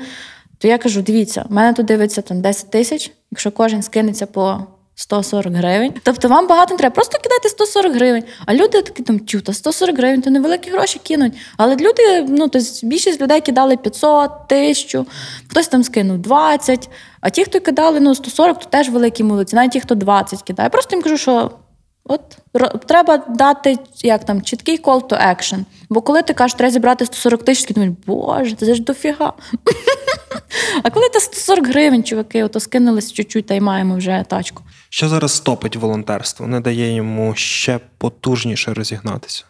То 0.63 0.69
я 0.69 0.78
кажу: 0.78 1.02
дивіться, 1.02 1.45
в 1.49 1.54
мене 1.54 1.73
тут 1.73 1.86
дивиться 1.86 2.21
там 2.21 2.41
10 2.41 2.71
тисяч, 2.71 3.12
якщо 3.32 3.52
кожен 3.52 3.84
скинеться 3.84 4.26
по 4.26 4.60
140 4.95 5.54
гривень. 5.54 5.93
Тобто 6.04 6.28
вам 6.28 6.47
багато 6.47 6.73
не 6.73 6.78
треба, 6.78 6.95
просто 6.95 7.19
кидайте 7.23 7.49
140 7.49 7.93
гривень. 7.93 8.23
А 8.45 8.54
люди 8.54 8.82
такі 8.82 9.04
там 9.04 9.26
чута, 9.26 9.54
140 9.54 9.97
гривень, 9.97 10.21
то 10.21 10.30
невеликі 10.30 10.71
гроші 10.71 10.99
кинуть. 11.04 11.34
Але 11.58 11.76
люди, 11.76 12.26
ну 12.28 12.47
то 12.47 12.60
більшість 12.84 13.21
людей 13.21 13.41
кидали 13.41 13.78
500, 13.78 14.32
1000, 14.52 15.06
хтось 15.47 15.67
там 15.67 15.84
скинув 15.84 16.17
20. 16.17 16.89
А 17.21 17.30
ті, 17.30 17.43
хто 17.43 17.60
кидали 17.60 17.99
ну, 17.99 18.15
140, 18.15 18.60
то 18.60 18.65
теж 18.69 18.89
великі 18.89 19.23
молодці, 19.23 19.56
навіть 19.56 19.71
ті, 19.71 19.80
хто 19.80 19.95
20 19.95 20.41
кидає. 20.41 20.69
Просто 20.69 20.95
їм 20.95 21.04
кажу, 21.04 21.17
що 21.17 21.52
от 22.06 22.38
треба 22.86 23.18
дати 23.18 23.78
як 24.04 24.26
там 24.26 24.42
чіткий 24.42 24.82
call 24.82 25.08
to 25.08 25.28
action. 25.28 25.60
Бо 25.89 26.02
коли 26.02 26.22
ти 26.22 26.34
кажеш, 26.34 26.54
треба 26.58 26.72
зібрати 26.72 27.06
140 27.06 27.44
тисяч, 27.44 27.66
ти 27.66 27.74
думаєш, 27.74 27.96
боже, 28.08 28.56
це 28.56 28.76
ж 28.76 28.84
дофіга. 28.84 29.34
А 30.84 30.89
коли 30.89 31.10
ти 31.10 31.20
140 31.20 31.68
гривень, 31.68 32.04
чуваки, 32.04 32.44
ото 32.44 32.60
скинулись 32.60 33.12
чуть-чуть 33.12 33.46
та 33.46 33.54
й 33.54 33.60
маємо 33.60 33.96
вже 33.96 34.26
тачку. 34.28 34.63
Що 34.89 35.10
зараз 35.10 35.34
стопить 35.34 35.76
волонтерство? 35.76 36.48
Не 36.48 36.60
дає 36.60 36.96
йому 36.96 37.36
ще 37.36 37.80
потужніше 37.98 38.74
розігнатися? 38.74 39.46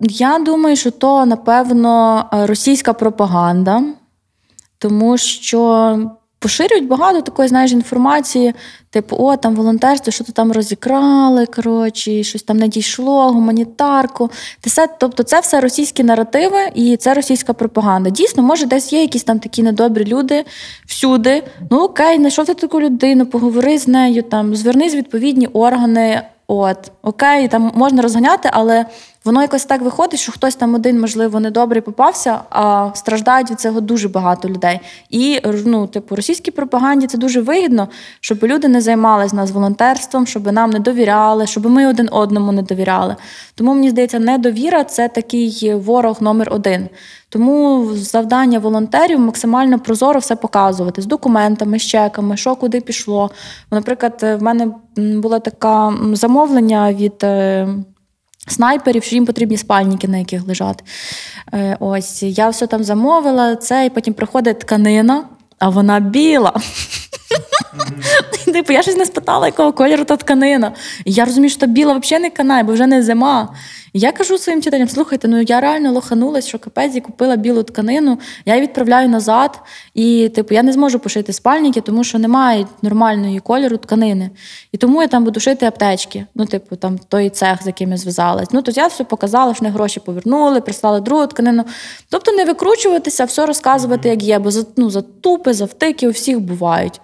Я 0.00 0.38
думаю, 0.38 0.76
що 0.76 0.90
то, 0.90 1.26
напевно, 1.26 2.24
російська 2.32 2.92
пропаганда, 2.92 3.82
тому 4.78 5.18
що 5.18 5.98
поширюють 6.38 6.86
багато 6.86 7.20
такої, 7.20 7.48
знаєш, 7.48 7.72
інформації, 7.72 8.54
типу, 8.90 9.16
о, 9.16 9.36
там 9.36 9.54
волонтерство, 9.54 10.12
що 10.12 10.24
то 10.24 10.32
там 10.32 10.52
розікрали, 10.52 11.46
коротше, 11.46 12.22
щось 12.22 12.42
там 12.42 12.56
не 12.56 12.68
дійшло, 12.68 13.32
гуманітарку. 13.32 14.30
Це, 14.60 14.88
тобто, 14.98 15.22
це 15.22 15.40
все 15.40 15.60
російські 15.60 16.04
наративи 16.04 16.58
і 16.74 16.96
це 16.96 17.14
російська 17.14 17.52
пропаганда. 17.52 18.10
Дійсно, 18.10 18.42
може, 18.42 18.66
десь 18.66 18.92
є 18.92 19.00
якісь 19.00 19.24
там 19.24 19.38
такі 19.38 19.62
недобрі 19.62 20.04
люди 20.04 20.44
всюди. 20.86 21.42
Ну 21.70 21.78
окей, 21.78 22.16
знайшов 22.16 22.46
ти 22.46 22.54
таку 22.54 22.80
людину, 22.80 23.26
поговори 23.26 23.78
з 23.78 23.88
нею, 23.88 24.22
там 24.22 24.56
звернись 24.56 24.94
відповідні 24.94 25.46
органи. 25.46 26.22
От, 26.48 26.92
окей, 27.02 27.48
там 27.48 27.72
можна 27.74 28.02
розганяти, 28.02 28.50
але 28.52 28.86
воно 29.26 29.42
якось 29.42 29.64
так 29.64 29.82
виходить, 29.82 30.20
що 30.20 30.32
хтось 30.32 30.54
там 30.54 30.74
один, 30.74 31.00
можливо, 31.00 31.40
недобрий 31.40 31.82
попався, 31.82 32.40
а 32.50 32.90
страждають 32.94 33.50
від 33.50 33.60
цього 33.60 33.80
дуже 33.80 34.08
багато 34.08 34.48
людей. 34.48 34.80
І 35.10 35.40
ну, 35.64 35.86
типу, 35.86 36.16
російській 36.16 36.50
пропаганді 36.50 37.06
це 37.06 37.18
дуже 37.18 37.40
вигідно, 37.40 37.88
щоб 38.20 38.38
люди 38.42 38.68
не 38.68 38.80
займалися 38.80 39.36
нас 39.36 39.50
волонтерством, 39.50 40.26
щоб 40.26 40.52
нам 40.52 40.70
не 40.70 40.78
довіряли, 40.78 41.46
щоб 41.46 41.66
ми 41.66 41.86
один 41.86 42.08
одному 42.12 42.52
не 42.52 42.62
довіряли. 42.62 43.16
Тому 43.54 43.74
мені 43.74 43.90
здається, 43.90 44.18
недовіра 44.18 44.84
це 44.84 45.08
такий 45.08 45.74
ворог 45.74 46.16
номер 46.20 46.48
один. 46.52 46.88
Тому 47.28 47.88
завдання 47.94 48.58
волонтерів 48.58 49.20
максимально 49.20 49.78
прозоро 49.78 50.20
все 50.20 50.36
показувати 50.36 51.02
з 51.02 51.06
документами, 51.06 51.78
з 51.78 51.82
чеками, 51.82 52.36
що 52.36 52.56
куди 52.56 52.80
пішло. 52.80 53.30
Наприклад, 53.70 54.18
в 54.22 54.42
мене 54.42 54.68
було 54.96 55.38
таке 55.38 55.92
замовлення 56.12 56.92
від. 56.92 57.24
Снайперів, 58.46 59.04
що 59.04 59.14
їм 59.14 59.26
потрібні 59.26 59.56
спальники, 59.56 60.08
на 60.08 60.18
яких 60.18 60.46
лежать. 60.46 60.84
Е, 61.54 61.76
ось 61.80 62.22
я 62.22 62.48
все 62.48 62.66
там 62.66 62.84
замовила, 62.84 63.56
це, 63.56 63.86
і 63.86 63.90
потім 63.90 64.14
приходить 64.14 64.58
тканина, 64.58 65.24
а 65.58 65.68
вона 65.68 66.00
біла. 66.00 66.52
Типу, 68.44 68.72
я 68.72 68.82
щось 68.82 68.96
не 68.96 69.06
спитала, 69.06 69.46
якого 69.46 69.72
кольору 69.72 70.04
та 70.04 70.16
тканина. 70.16 70.72
Я 71.04 71.24
розумію, 71.24 71.50
що 71.50 71.66
біла 71.66 71.98
взагалі 71.98 72.22
не 72.22 72.30
канає, 72.30 72.62
бо 72.62 72.72
вже 72.72 72.86
не 72.86 73.02
зима. 73.02 73.54
Я 73.98 74.12
кажу 74.12 74.38
своїм 74.38 74.60
вчителям: 74.60 74.88
слухайте, 74.88 75.28
ну 75.28 75.40
я 75.40 75.60
реально 75.60 75.92
лоханулась, 75.92 76.46
що 76.46 76.58
капець 76.58 76.96
і 76.96 77.00
купила 77.00 77.36
білу 77.36 77.62
тканину, 77.62 78.18
я 78.46 78.54
її 78.54 78.66
відправляю 78.66 79.08
назад. 79.08 79.60
І, 79.94 80.28
типу, 80.28 80.54
я 80.54 80.62
не 80.62 80.72
зможу 80.72 80.98
пошити 80.98 81.32
спальники, 81.32 81.80
тому 81.80 82.04
що 82.04 82.18
немає 82.18 82.66
нормальної 82.82 83.40
кольору 83.40 83.76
тканини. 83.76 84.30
І 84.72 84.76
тому 84.76 85.02
я 85.02 85.08
там 85.08 85.24
буду 85.24 85.40
шити 85.40 85.66
аптечки. 85.66 86.26
Ну, 86.34 86.46
типу, 86.46 86.76
там 86.76 86.98
той 86.98 87.30
цех, 87.30 87.62
з 87.62 87.66
яким 87.66 87.90
я 87.90 87.96
зв'язалась. 87.96 88.48
Ну, 88.52 88.62
тобто 88.62 88.80
я 88.80 88.86
все 88.86 89.04
показала, 89.04 89.54
що 89.54 89.64
вони 89.64 89.74
гроші 89.74 90.00
повернули, 90.00 90.60
прислали 90.60 91.00
другу 91.00 91.26
тканину. 91.26 91.64
Тобто 92.10 92.32
не 92.32 92.44
викручуватися, 92.44 93.24
все 93.24 93.46
розказувати, 93.46 94.08
як 94.08 94.22
є, 94.22 94.38
бо 94.38 94.50
за, 94.50 94.64
ну, 94.76 94.90
затупи, 94.90 95.52
завтики 95.52 96.08
у 96.08 96.10
всіх 96.10 96.40
бувають. 96.40 97.00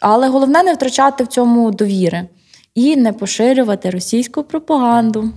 Але 0.00 0.28
головне 0.28 0.62
не 0.62 0.74
втрачати 0.74 1.24
в 1.24 1.26
цьому 1.26 1.70
довіри 1.70 2.28
і 2.74 2.96
не 2.96 3.12
поширювати 3.12 3.90
російську 3.90 4.42
пропаганду. 4.42 5.30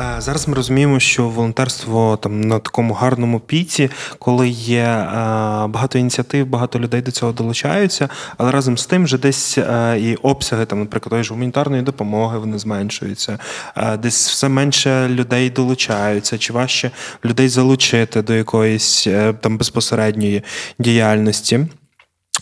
Е, 0.00 0.20
зараз 0.20 0.48
ми 0.48 0.54
розуміємо, 0.54 1.00
що 1.00 1.28
волонтерство 1.28 2.16
там 2.16 2.40
на 2.40 2.58
такому 2.58 2.94
гарному 2.94 3.40
піці, 3.40 3.90
коли 4.18 4.48
є 4.48 4.82
е, 4.82 5.06
багато 5.66 5.98
ініціатив, 5.98 6.46
багато 6.46 6.80
людей 6.80 7.00
до 7.02 7.10
цього 7.10 7.32
долучаються, 7.32 8.08
але 8.36 8.50
разом 8.50 8.78
з 8.78 8.86
тим 8.86 9.04
вже 9.04 9.18
десь 9.18 9.58
е, 9.58 9.98
і 10.00 10.14
обсяги, 10.14 10.66
там, 10.66 10.80
наприклад, 10.80 11.10
тої 11.10 11.24
ж 11.24 11.30
гуманітарної 11.30 11.82
допомоги 11.82 12.38
вони 12.38 12.58
зменшуються, 12.58 13.38
десь 13.98 14.28
все 14.28 14.48
менше 14.48 15.08
людей 15.08 15.50
долучаються, 15.50 16.38
чи 16.38 16.52
важче 16.52 16.90
людей 17.24 17.48
залучити 17.48 18.22
до 18.22 18.34
якоїсь 18.34 19.08
там 19.40 19.58
безпосередньої 19.58 20.42
діяльності. 20.78 21.66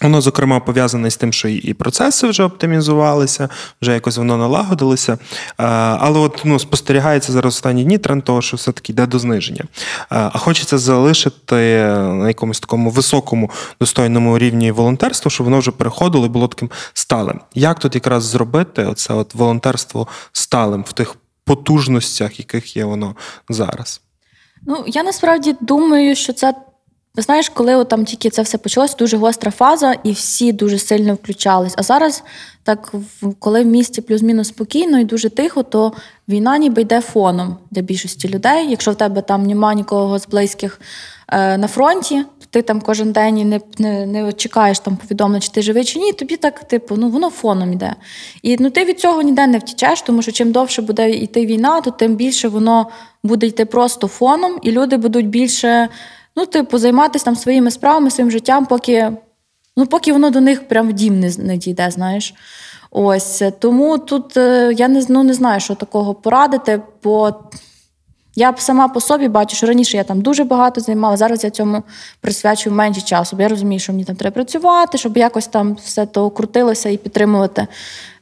Воно, 0.03 0.20
зокрема, 0.20 0.61
пов'язане 0.61 1.11
з 1.11 1.16
тим, 1.16 1.33
що 1.33 1.49
і 1.49 1.75
процеси 1.75 2.27
вже 2.27 2.42
оптимізувалися, 2.42 3.49
вже 3.83 3.92
якось 3.92 4.16
воно 4.16 4.37
налагодилося. 4.37 5.18
Але 5.57 6.18
от 6.18 6.40
ну, 6.44 6.59
спостерігається 6.59 7.33
зараз 7.33 7.55
останні 7.55 7.85
дні 7.85 7.99
тренд 7.99 8.25
того, 8.25 8.42
що 8.42 8.57
все-таки 8.57 8.92
йде 8.92 9.07
до 9.07 9.18
зниження. 9.18 9.64
А 10.09 10.38
хочеться 10.38 10.79
залишити 10.79 11.55
на 11.94 12.29
якомусь 12.29 12.61
такому 12.61 12.90
високому 12.90 13.51
достойному 13.81 14.38
рівні 14.38 14.72
волонтерство, 14.72 15.31
щоб 15.31 15.44
воно 15.44 15.59
вже 15.59 15.70
переходило 15.70 16.27
і 16.27 16.29
було 16.29 16.49
таким 16.49 16.70
сталим. 16.94 17.40
Як 17.55 17.79
тут 17.79 17.94
якраз 17.94 18.25
зробити 18.25 18.85
от 19.09 19.35
волонтерство 19.35 20.07
сталим 20.33 20.85
в 20.88 20.92
тих 20.92 21.16
потужностях, 21.44 22.38
яких 22.38 22.77
є 22.77 22.85
воно 22.85 23.16
зараз? 23.49 24.01
Ну, 24.66 24.85
я 24.87 25.03
насправді 25.03 25.57
думаю, 25.61 26.16
що 26.16 26.33
це 26.33 26.55
знаєш, 27.22 27.48
коли 27.48 27.85
там 27.85 28.05
тільки 28.05 28.31
це 28.31 28.42
все 28.42 28.59
почалось, 28.59 28.96
дуже 28.96 29.16
гостра 29.16 29.50
фаза, 29.50 29.94
і 30.02 30.12
всі 30.12 30.52
дуже 30.52 30.79
сильно 30.79 31.14
включались. 31.14 31.74
А 31.76 31.83
зараз, 31.83 32.22
так 32.62 32.92
коли 33.38 33.62
в 33.62 33.66
місті 33.66 34.00
плюс-мінус 34.00 34.48
спокійно 34.48 34.98
і 34.98 35.05
дуже 35.05 35.31
тихо, 35.31 35.62
то 35.62 35.92
війна 36.29 36.59
ніби 36.59 36.83
йде 36.83 37.00
фоном 37.00 37.57
для 37.70 37.83
більшості 37.83 38.29
людей. 38.29 38.70
Якщо 38.70 38.90
в 38.90 38.94
тебе 38.94 39.22
там 39.22 39.46
немає 39.46 39.76
нікого 39.76 40.18
з 40.18 40.29
близьких 40.29 40.81
е, 41.29 41.59
на 41.59 41.68
фронті, 41.68 42.24
то 42.38 42.46
ти 42.50 42.62
там 42.62 42.81
кожен 42.81 43.12
день 43.12 43.38
і 43.38 43.44
не 43.44 43.61
не, 43.79 44.07
не 44.07 44.33
чекаєш 44.33 44.79
там 44.79 44.96
повідомлення, 44.96 45.40
чи 45.40 45.48
ти 45.48 45.62
живий 45.62 45.85
чи 45.85 45.98
ні, 45.98 46.12
тобі 46.12 46.37
так, 46.37 46.68
типу, 46.68 46.96
ну 46.96 47.09
воно 47.09 47.31
фоном 47.31 47.72
йде. 47.72 47.94
І 48.42 48.57
ну 48.61 48.70
ти 48.70 48.85
від 48.85 49.00
цього 49.00 49.22
ніде 49.22 49.46
не 49.46 49.59
втічеш, 49.59 50.02
тому 50.02 50.22
що 50.22 50.33
чим 50.33 50.52
довше 50.52 50.83
буде 50.83 51.11
йти 51.11 51.46
війна, 51.46 51.81
то 51.81 51.90
тим 51.90 52.14
більше 52.14 52.48
воно 52.48 52.87
буде 53.22 53.46
йти 53.46 53.64
просто 53.64 54.07
фоном, 54.07 54.59
і 54.62 54.70
люди 54.70 54.96
будуть 54.96 55.29
більше 55.29 55.88
ну, 56.37 56.46
типу, 56.46 56.79
займатися 56.79 57.25
там 57.25 57.37
своїми 57.37 57.70
справами, 57.70 58.11
своїм 58.11 58.31
життям, 58.31 58.66
поки 58.66 59.12
ну, 59.77 59.87
поки 59.87 60.12
воно 60.12 60.31
до 60.31 60.40
них 60.40 60.68
прям 60.68 60.88
в 60.88 60.92
дім 60.92 61.20
не, 61.20 61.33
не 61.38 61.57
дійде, 61.57 61.90
знаєш. 61.90 62.35
Ось 62.90 63.42
тому 63.59 63.99
тут 63.99 64.37
е, 64.37 64.72
я 64.77 64.88
не 64.88 65.05
ну, 65.09 65.22
не 65.22 65.35
знаю, 65.35 65.61
що 65.61 65.75
такого 65.75 66.14
порадити, 66.14 66.83
бо 67.05 67.35
я 68.38 68.55
сама 68.57 68.88
по 68.88 69.01
собі 69.01 69.29
бачу, 69.29 69.57
що 69.57 69.66
раніше 69.66 69.96
я 69.96 70.05
там 70.05 70.20
дуже 70.20 70.44
багато 70.44 70.81
займала, 70.81 71.16
зараз 71.16 71.44
я 71.44 71.51
цьому 71.51 71.83
присвячую 72.20 72.77
менше 72.77 73.01
часу. 73.01 73.37
Бо 73.37 73.42
я 73.42 73.49
розумію, 73.49 73.79
що 73.79 73.92
мені 73.92 74.05
там 74.05 74.16
треба 74.16 74.35
працювати, 74.35 74.99
щоб 74.99 75.16
якось 75.16 75.46
там 75.46 75.77
все 75.85 76.07
то 76.07 76.31
крутилося 76.31 76.88
і 76.88 76.96
підтримувати 76.96 77.66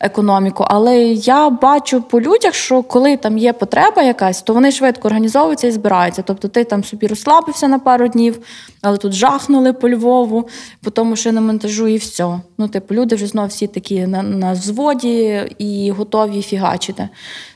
економіку. 0.01 0.65
Але 0.69 1.05
я 1.07 1.51
бачу 1.51 2.03
по 2.03 2.21
людях, 2.21 2.55
що 2.55 2.83
коли 2.83 3.17
там 3.17 3.39
є 3.39 3.53
потреба 3.53 4.03
якась, 4.03 4.43
то 4.43 4.55
вони 4.55 4.73
швидко 4.73 5.09
організовуються 5.09 5.67
і 5.67 5.71
збираються. 5.71 6.23
Тобто 6.23 6.49
ти 6.49 6.65
там 6.65 6.85
собі 6.85 7.07
розслабився 7.07 7.69
на 7.69 7.79
пару 7.79 8.09
днів, 8.09 8.39
але 8.83 8.97
тут 8.97 9.13
жахнули 9.13 9.73
по 9.73 9.91
Львову, 9.91 10.49
по 10.83 10.91
тому 10.91 11.17
шиномонтажу 11.17 11.87
і 11.87 11.97
все. 11.97 12.41
Ну, 12.59 12.69
типу, 12.69 12.95
люди 12.95 13.15
вже 13.15 13.27
знов 13.27 13.47
всі 13.47 13.67
такі 13.67 14.07
на, 14.07 14.23
на 14.23 14.53
взводі 14.53 15.43
і 15.59 15.91
готові 15.91 16.43
фігачити. 16.43 17.09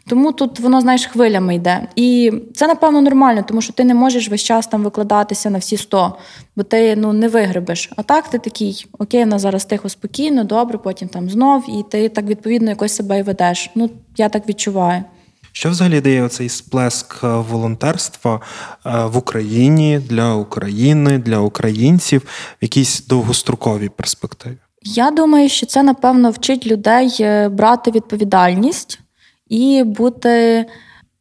Тому 0.09 0.33
тут 0.33 0.61
воно, 0.61 0.81
знаєш, 0.81 1.07
хвилями 1.07 1.55
йде. 1.55 1.87
І 1.97 2.33
це, 2.55 2.66
напевно, 2.66 3.01
нормально, 3.01 3.44
тому 3.49 3.61
що 3.61 3.73
ти 3.73 3.85
не 3.85 3.94
можеш 3.94 4.29
весь 4.29 4.42
час 4.42 4.66
там 4.66 4.83
викладатися 4.83 5.51
на 5.51 5.59
всі 5.59 5.77
100, 5.77 6.16
бо 6.57 6.62
ти 6.62 6.97
ну, 6.97 7.12
не 7.12 7.29
вигребеш. 7.29 7.90
А 7.97 8.03
так 8.03 8.31
ти 8.31 8.38
такий, 8.38 8.87
окей, 8.99 9.25
на 9.25 9.38
зараз 9.38 9.64
тихо, 9.64 9.88
спокійно, 9.88 10.44
добре, 10.44 10.79
потім 10.79 11.09
там 11.09 11.31
знов, 11.31 11.64
і 11.68 11.85
ти 11.90 12.09
так 12.09 12.25
відповідно 12.25 12.71
якось 12.71 12.97
себе 12.97 13.18
і 13.18 13.23
ведеш. 13.23 13.71
Ну, 13.75 13.90
я 14.16 14.29
так 14.29 14.49
відчуваю. 14.49 15.05
Що 15.53 15.71
взагалі 15.71 16.01
дає 16.01 16.23
оцей 16.23 16.49
сплеск 16.49 17.25
е, 17.25 17.27
волонтерства 17.27 18.40
е, 18.87 19.05
в 19.05 19.16
Україні 19.16 19.99
для 19.99 20.35
України, 20.35 21.18
для 21.18 21.38
українців 21.38 22.23
в 22.53 22.57
якійсь 22.61 23.07
довгостроковій 23.07 23.88
перспективі? 23.88 24.57
Я 24.83 25.11
думаю, 25.11 25.49
що 25.49 25.66
це 25.66 25.83
напевно 25.83 26.31
вчить 26.31 26.66
людей 26.66 27.16
е, 27.21 27.49
брати 27.49 27.90
відповідальність 27.90 29.01
і 29.49 29.83
бути 29.83 30.67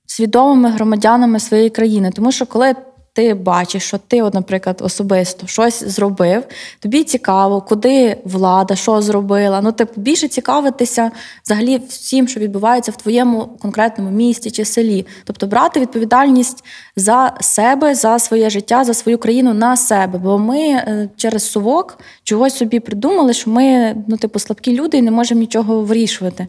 свідомими 0.05 0.69
громадянами 0.69 1.39
своєї 1.39 1.69
країни. 1.69 2.11
Тому 2.15 2.31
що 2.31 2.45
коли 2.45 2.75
ти 3.17 3.33
бачиш, 3.33 3.83
що 3.83 3.97
ти, 3.97 4.21
от, 4.21 4.33
наприклад, 4.33 4.77
особисто 4.81 5.47
щось 5.47 5.83
зробив, 5.83 6.43
тобі 6.79 7.03
цікаво, 7.03 7.61
куди 7.61 8.17
влада, 8.23 8.75
що 8.75 9.01
зробила. 9.01 9.61
Ну, 9.61 9.71
типу, 9.71 10.01
більше 10.01 10.27
цікавитися 10.27 11.11
взагалі 11.45 11.81
всім, 11.89 12.27
що 12.27 12.39
відбувається 12.39 12.91
в 12.91 12.95
твоєму 12.95 13.49
конкретному 13.61 14.11
місті 14.11 14.51
чи 14.51 14.65
селі. 14.65 15.05
Тобто 15.23 15.47
брати 15.47 15.79
відповідальність 15.79 16.63
за 16.95 17.33
себе, 17.41 17.95
за 17.95 18.19
своє 18.19 18.49
життя, 18.49 18.83
за 18.83 18.93
свою 18.93 19.17
країну 19.17 19.53
на 19.53 19.77
себе. 19.77 20.19
Бо 20.19 20.37
ми 20.37 20.59
е, 20.59 21.09
через 21.15 21.51
сувок 21.51 21.99
чогось 22.23 22.57
собі 22.57 22.79
придумали, 22.79 23.33
що 23.33 23.49
ми, 23.49 23.95
ну, 24.07 24.17
типу, 24.17 24.39
слабкі 24.39 24.73
люди 24.73 24.97
і 24.97 25.01
не 25.01 25.11
можемо 25.11 25.41
нічого 25.41 25.81
вирішувати. 25.81 26.47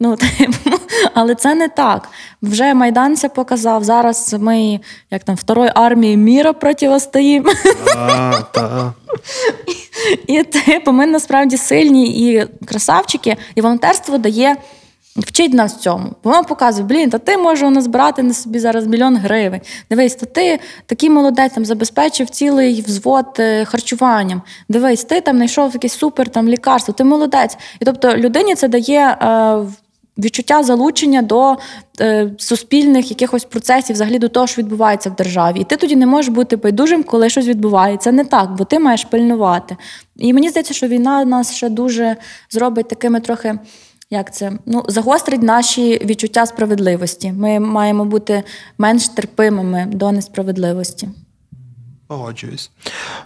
Ну, 0.00 0.16
типу, 0.38 0.76
Але 1.14 1.34
це 1.34 1.54
не 1.54 1.68
так. 1.68 2.08
Вже 2.42 2.74
Майдан 2.74 3.16
це 3.16 3.28
показав. 3.28 3.84
Зараз 3.84 4.36
ми, 4.40 4.80
як 5.10 5.24
там, 5.24 5.36
второї 5.36 5.70
армії 5.74 5.91
міра 5.96 6.52
противостоїмо. 6.52 7.52
І 10.26 10.42
типу, 10.42 10.92
ми 10.92 11.06
насправді 11.06 11.56
сильні 11.56 12.30
і 12.30 12.46
красавчики, 12.66 13.36
і 13.54 13.60
волонтерство 13.60 14.18
дає 14.18 14.56
Вчить 15.16 15.54
нас 15.54 15.76
цьому. 15.76 16.10
Воно 16.22 16.44
показує, 16.44 16.86
блін, 16.86 17.10
та 17.10 17.18
ти 17.18 17.36
може 17.36 17.66
у 17.66 17.70
нас 17.70 17.86
брати 17.86 18.22
на 18.22 18.34
собі 18.34 18.58
зараз 18.58 18.86
мільйон 18.86 19.16
гривень. 19.16 19.60
Дивись, 19.90 20.14
то 20.14 20.26
ти 20.26 20.60
такий 20.86 21.10
молодець 21.10 21.52
там 21.52 21.64
забезпечив 21.64 22.30
цілий 22.30 22.82
взвод 22.82 23.26
е, 23.38 23.64
харчуванням. 23.64 24.42
Дивись, 24.68 25.04
ти 25.04 25.20
там 25.20 25.36
знайшов 25.36 25.70
якесь 25.74 25.92
супер 25.92 26.28
там 26.28 26.48
лікарство, 26.48 26.94
ти 26.94 27.04
молодець. 27.04 27.56
І 27.80 27.84
тобто 27.84 28.16
людині 28.16 28.54
це 28.54 28.68
дає 28.68 29.16
е, 29.22 29.56
відчуття 30.18 30.62
залучення 30.62 31.22
до 31.22 31.56
е, 32.00 32.30
суспільних 32.38 33.10
якихось 33.10 33.44
процесів, 33.44 33.94
взагалі 33.94 34.18
до 34.18 34.28
того, 34.28 34.46
що 34.46 34.62
відбувається 34.62 35.10
в 35.10 35.16
державі. 35.16 35.60
І 35.60 35.64
ти 35.64 35.76
тоді 35.76 35.96
не 35.96 36.06
можеш 36.06 36.34
бути 36.34 36.56
байдужим, 36.56 37.02
коли 37.02 37.30
щось 37.30 37.46
відбувається. 37.46 38.12
Не 38.12 38.24
так, 38.24 38.54
бо 38.54 38.64
ти 38.64 38.78
маєш 38.78 39.04
пильнувати. 39.04 39.76
І 40.16 40.32
мені 40.32 40.48
здається, 40.48 40.74
що 40.74 40.88
війна 40.88 41.24
нас 41.24 41.54
ще 41.54 41.68
дуже 41.68 42.16
зробить 42.50 42.88
такими 42.88 43.20
трохи. 43.20 43.58
Як 44.10 44.34
це 44.34 44.52
ну 44.66 44.84
загострить 44.88 45.42
наші 45.42 45.98
відчуття 46.04 46.46
справедливості? 46.46 47.32
Ми 47.32 47.60
маємо 47.60 48.04
бути 48.04 48.42
менш 48.78 49.08
терпимими 49.08 49.86
до 49.92 50.12
несправедливості. 50.12 51.08
Погоджуюсь. 52.06 52.70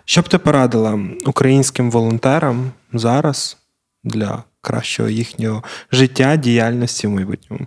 Що 0.05 0.20
б 0.20 0.29
ти 0.29 0.38
порадила 0.38 0.99
українським 1.27 1.90
волонтерам 1.90 2.70
зараз 2.92 3.57
для 4.05 4.44
кращого 4.66 5.09
їхнього 5.09 5.62
життя, 5.92 6.37
діяльності 6.37 7.07
в 7.07 7.11
майбутньому? 7.11 7.66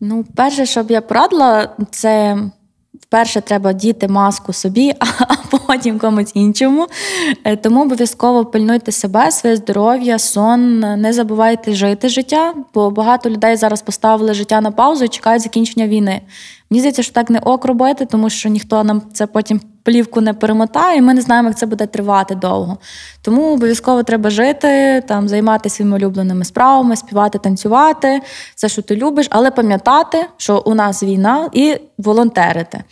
Ну, 0.00 0.24
перше, 0.36 0.66
що 0.66 0.82
б 0.82 0.90
я 0.90 1.00
порадила, 1.00 1.76
це 1.90 2.38
вперше 3.00 3.40
треба 3.40 3.72
діти 3.72 4.08
маску 4.08 4.52
собі, 4.52 4.94
а 5.00 5.56
потім 5.66 5.98
комусь 5.98 6.30
іншому. 6.34 6.86
Е, 7.44 7.56
тому 7.56 7.82
обов'язково 7.82 8.46
пильнуйте 8.46 8.92
себе, 8.92 9.30
своє 9.30 9.56
здоров'я, 9.56 10.18
сон, 10.18 10.78
не 10.80 11.12
забувайте 11.12 11.74
жити 11.74 12.08
життя, 12.08 12.54
бо 12.74 12.90
багато 12.90 13.30
людей 13.30 13.56
зараз 13.56 13.82
поставили 13.82 14.34
життя 14.34 14.60
на 14.60 14.70
паузу 14.70 15.04
і 15.04 15.08
чекають 15.08 15.42
закінчення 15.42 15.88
війни. 15.88 16.20
Мені 16.70 16.80
здається, 16.80 17.02
що 17.02 17.12
так 17.12 17.30
не 17.30 17.38
ок 17.38 17.64
робити, 17.64 18.06
тому 18.06 18.30
що 18.30 18.48
ніхто 18.48 18.84
нам 18.84 19.02
це 19.12 19.26
потім 19.26 19.60
плівку 19.82 20.20
не 20.20 20.34
перемотає, 20.34 20.98
і 20.98 21.02
ми 21.02 21.14
не 21.14 21.20
знаємо, 21.20 21.48
як 21.48 21.58
це 21.58 21.66
буде 21.66 21.86
тривати 21.86 22.34
довго. 22.34 22.78
Тому 23.22 23.52
обов'язково 23.52 24.02
треба 24.02 24.30
жити, 24.30 25.02
там 25.08 25.28
займатися 25.28 25.76
своїми 25.76 25.96
улюбленими 25.96 26.44
справами, 26.44 26.96
співати, 26.96 27.38
танцювати, 27.38 28.20
все, 28.54 28.68
що 28.68 28.82
ти 28.82 28.96
любиш, 28.96 29.26
але 29.30 29.50
пам'ятати, 29.50 30.26
що 30.36 30.62
у 30.66 30.74
нас 30.74 31.02
війна, 31.02 31.48
і 31.52 31.76
волонтерити. 31.98 32.84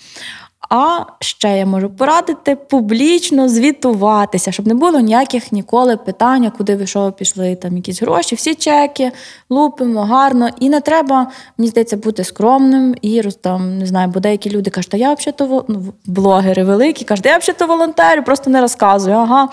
А 0.68 1.00
ще 1.20 1.58
я 1.58 1.66
можу 1.66 1.90
порадити 1.90 2.56
публічно 2.56 3.48
звітуватися, 3.48 4.52
щоб 4.52 4.66
не 4.66 4.74
було 4.74 5.00
ніяких 5.00 5.52
ніколи 5.52 5.96
питань, 5.96 6.52
куди 6.58 6.76
ви 6.76 6.86
що 6.86 7.12
пішли, 7.12 7.56
там 7.56 7.76
якісь 7.76 8.02
гроші, 8.02 8.34
всі 8.34 8.54
чеки, 8.54 9.12
лупимо 9.50 10.04
гарно. 10.04 10.48
І 10.60 10.68
не 10.68 10.80
треба, 10.80 11.30
мені 11.58 11.70
здається, 11.70 11.96
бути 11.96 12.24
скромним 12.24 12.94
і 13.02 13.22
там, 13.22 13.78
не 13.78 13.86
знаю, 13.86 14.08
бо 14.08 14.20
деякі 14.20 14.50
люди 14.50 14.70
кажуть, 14.70 14.90
та 14.90 14.96
я 14.96 15.14
взагалі 15.14 15.64
ну, 15.68 15.92
блогери 16.06 16.64
великі, 16.64 17.04
кажуть, 17.04 17.26
я 17.26 17.38
взагалі 17.38 17.68
волонтерю, 17.68 18.22
просто 18.22 18.50
не 18.50 18.60
розказую. 18.60 19.16
Ага. 19.16 19.48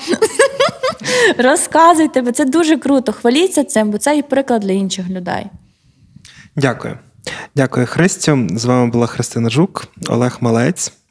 Розказуйте, 1.38 2.22
бо 2.22 2.32
це 2.32 2.46
дуже 2.46 2.78
круто. 2.78 3.14
Хваліться 3.14 3.64
цим, 3.64 3.92
бо 3.92 3.98
це 3.98 4.18
і 4.18 4.22
приклад 4.22 4.62
для 4.62 4.72
інших 4.72 5.10
людей. 5.10 5.46
Дякую. 6.56 6.98
Дякую, 7.56 7.86
Христю. 7.86 8.48
З 8.56 8.66
вами 8.66 8.92
була 8.92 9.08
Христина 9.08 9.50
Жук, 9.50 9.88
Олег 10.08 10.38
Малець. 10.42 10.94